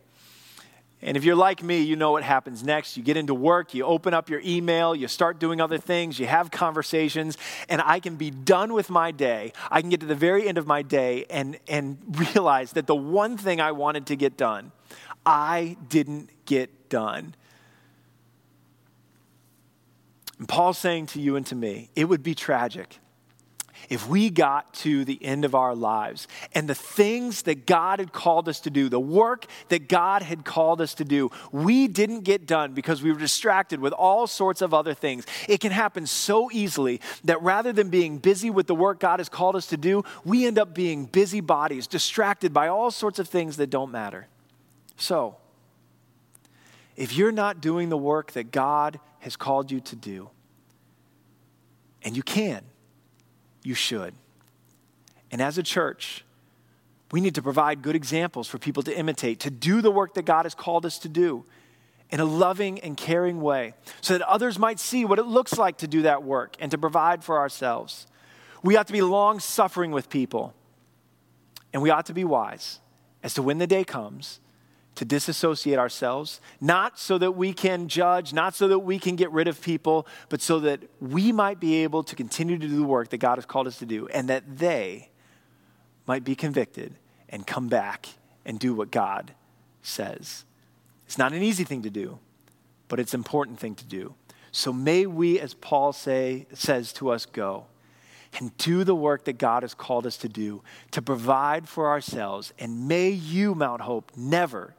And 1.04 1.18
if 1.18 1.24
you're 1.24 1.36
like 1.36 1.62
me, 1.62 1.82
you 1.82 1.96
know 1.96 2.12
what 2.12 2.22
happens 2.22 2.64
next. 2.64 2.96
You 2.96 3.02
get 3.02 3.18
into 3.18 3.34
work, 3.34 3.74
you 3.74 3.84
open 3.84 4.14
up 4.14 4.30
your 4.30 4.40
email, 4.42 4.96
you 4.96 5.06
start 5.06 5.38
doing 5.38 5.60
other 5.60 5.76
things, 5.76 6.18
you 6.18 6.26
have 6.26 6.50
conversations, 6.50 7.36
and 7.68 7.82
I 7.84 8.00
can 8.00 8.16
be 8.16 8.30
done 8.30 8.72
with 8.72 8.88
my 8.88 9.10
day. 9.10 9.52
I 9.70 9.82
can 9.82 9.90
get 9.90 10.00
to 10.00 10.06
the 10.06 10.14
very 10.14 10.48
end 10.48 10.56
of 10.56 10.66
my 10.66 10.80
day 10.80 11.26
and, 11.28 11.58
and 11.68 11.98
realize 12.34 12.72
that 12.72 12.86
the 12.86 12.96
one 12.96 13.36
thing 13.36 13.60
I 13.60 13.72
wanted 13.72 14.06
to 14.06 14.16
get 14.16 14.38
done, 14.38 14.72
I 15.26 15.76
didn't 15.90 16.30
get 16.46 16.88
done. 16.88 17.34
And 20.38 20.48
Paul's 20.48 20.78
saying 20.78 21.06
to 21.08 21.20
you 21.20 21.36
and 21.36 21.44
to 21.46 21.54
me, 21.54 21.90
it 21.94 22.06
would 22.06 22.22
be 22.22 22.34
tragic 22.34 22.98
if 23.88 24.08
we 24.08 24.30
got 24.30 24.72
to 24.74 25.04
the 25.04 25.22
end 25.24 25.44
of 25.44 25.54
our 25.54 25.74
lives 25.74 26.28
and 26.54 26.68
the 26.68 26.74
things 26.74 27.42
that 27.42 27.66
God 27.66 27.98
had 27.98 28.12
called 28.12 28.48
us 28.48 28.60
to 28.60 28.70
do, 28.70 28.88
the 28.88 29.00
work 29.00 29.46
that 29.68 29.88
God 29.88 30.22
had 30.22 30.44
called 30.44 30.80
us 30.80 30.94
to 30.94 31.04
do, 31.04 31.30
we 31.52 31.88
didn't 31.88 32.20
get 32.20 32.46
done 32.46 32.72
because 32.72 33.02
we 33.02 33.12
were 33.12 33.18
distracted 33.18 33.80
with 33.80 33.92
all 33.92 34.26
sorts 34.26 34.62
of 34.62 34.72
other 34.72 34.94
things. 34.94 35.26
It 35.48 35.60
can 35.60 35.72
happen 35.72 36.06
so 36.06 36.50
easily 36.52 37.00
that 37.24 37.42
rather 37.42 37.72
than 37.72 37.88
being 37.90 38.18
busy 38.18 38.50
with 38.50 38.66
the 38.66 38.74
work 38.74 39.00
God 39.00 39.20
has 39.20 39.28
called 39.28 39.56
us 39.56 39.66
to 39.68 39.76
do, 39.76 40.04
we 40.24 40.46
end 40.46 40.58
up 40.58 40.74
being 40.74 41.06
busybodies, 41.06 41.86
distracted 41.86 42.52
by 42.52 42.68
all 42.68 42.90
sorts 42.90 43.18
of 43.18 43.28
things 43.28 43.56
that 43.56 43.70
don't 43.70 43.90
matter. 43.90 44.28
So, 44.96 45.36
if 46.96 47.16
you're 47.16 47.32
not 47.32 47.60
doing 47.60 47.88
the 47.88 47.98
work 47.98 48.32
that 48.32 48.52
God 48.52 49.00
has 49.20 49.36
called 49.36 49.70
you 49.70 49.80
to 49.80 49.96
do, 49.96 50.30
and 52.04 52.16
you 52.16 52.22
can, 52.22 52.62
you 53.64 53.74
should. 53.74 54.14
And 55.32 55.42
as 55.42 55.58
a 55.58 55.62
church, 55.64 56.24
we 57.10 57.20
need 57.20 57.34
to 57.34 57.42
provide 57.42 57.82
good 57.82 57.96
examples 57.96 58.46
for 58.46 58.58
people 58.58 58.82
to 58.84 58.96
imitate, 58.96 59.40
to 59.40 59.50
do 59.50 59.80
the 59.80 59.90
work 59.90 60.14
that 60.14 60.24
God 60.24 60.44
has 60.44 60.54
called 60.54 60.86
us 60.86 60.98
to 61.00 61.08
do 61.08 61.44
in 62.10 62.20
a 62.20 62.24
loving 62.24 62.78
and 62.80 62.96
caring 62.96 63.40
way, 63.40 63.74
so 64.00 64.16
that 64.16 64.28
others 64.28 64.58
might 64.58 64.78
see 64.78 65.04
what 65.04 65.18
it 65.18 65.24
looks 65.24 65.58
like 65.58 65.78
to 65.78 65.88
do 65.88 66.02
that 66.02 66.22
work 66.22 66.54
and 66.60 66.70
to 66.70 66.78
provide 66.78 67.24
for 67.24 67.38
ourselves. 67.38 68.06
We 68.62 68.76
ought 68.76 68.86
to 68.86 68.92
be 68.92 69.02
long 69.02 69.40
suffering 69.40 69.90
with 69.90 70.10
people, 70.10 70.54
and 71.72 71.82
we 71.82 71.90
ought 71.90 72.06
to 72.06 72.14
be 72.14 72.24
wise 72.24 72.78
as 73.22 73.34
to 73.34 73.42
when 73.42 73.58
the 73.58 73.66
day 73.66 73.84
comes 73.84 74.38
to 74.94 75.04
disassociate 75.04 75.78
ourselves, 75.78 76.40
not 76.60 76.98
so 76.98 77.18
that 77.18 77.32
we 77.32 77.52
can 77.52 77.88
judge, 77.88 78.32
not 78.32 78.54
so 78.54 78.68
that 78.68 78.78
we 78.78 78.98
can 78.98 79.16
get 79.16 79.30
rid 79.32 79.48
of 79.48 79.60
people, 79.60 80.06
but 80.28 80.40
so 80.40 80.60
that 80.60 80.80
we 81.00 81.32
might 81.32 81.58
be 81.58 81.82
able 81.82 82.02
to 82.04 82.14
continue 82.14 82.58
to 82.58 82.68
do 82.68 82.76
the 82.76 82.84
work 82.84 83.08
that 83.10 83.18
God 83.18 83.36
has 83.36 83.44
called 83.44 83.66
us 83.66 83.78
to 83.78 83.86
do, 83.86 84.06
and 84.08 84.28
that 84.28 84.58
they 84.58 85.10
might 86.06 86.22
be 86.22 86.34
convicted 86.34 86.94
and 87.28 87.46
come 87.46 87.68
back 87.68 88.08
and 88.44 88.58
do 88.58 88.74
what 88.74 88.90
God 88.90 89.32
says. 89.82 90.44
It's 91.06 91.18
not 91.18 91.32
an 91.32 91.42
easy 91.42 91.64
thing 91.64 91.82
to 91.82 91.90
do, 91.90 92.18
but 92.88 93.00
it's 93.00 93.14
an 93.14 93.20
important 93.20 93.58
thing 93.58 93.74
to 93.74 93.84
do. 93.84 94.14
So 94.52 94.72
may 94.72 95.06
we, 95.06 95.40
as 95.40 95.54
Paul 95.54 95.92
say, 95.92 96.46
says 96.52 96.92
to 96.94 97.10
us, 97.10 97.26
go. 97.26 97.66
and 98.38 98.56
do 98.58 98.84
the 98.84 98.94
work 98.94 99.24
that 99.24 99.38
God 99.38 99.62
has 99.62 99.74
called 99.74 100.06
us 100.06 100.16
to 100.18 100.28
do, 100.28 100.62
to 100.90 101.02
provide 101.02 101.68
for 101.68 101.88
ourselves. 101.88 102.52
And 102.58 102.88
may 102.88 103.10
you, 103.10 103.54
Mount 103.54 103.82
Hope, 103.82 104.12
never 104.16 104.74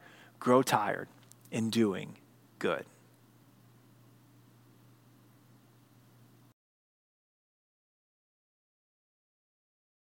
grow 0.45 0.61
tired 0.61 1.07
in 1.49 1.71
doing 1.71 2.15
good. 2.59 2.85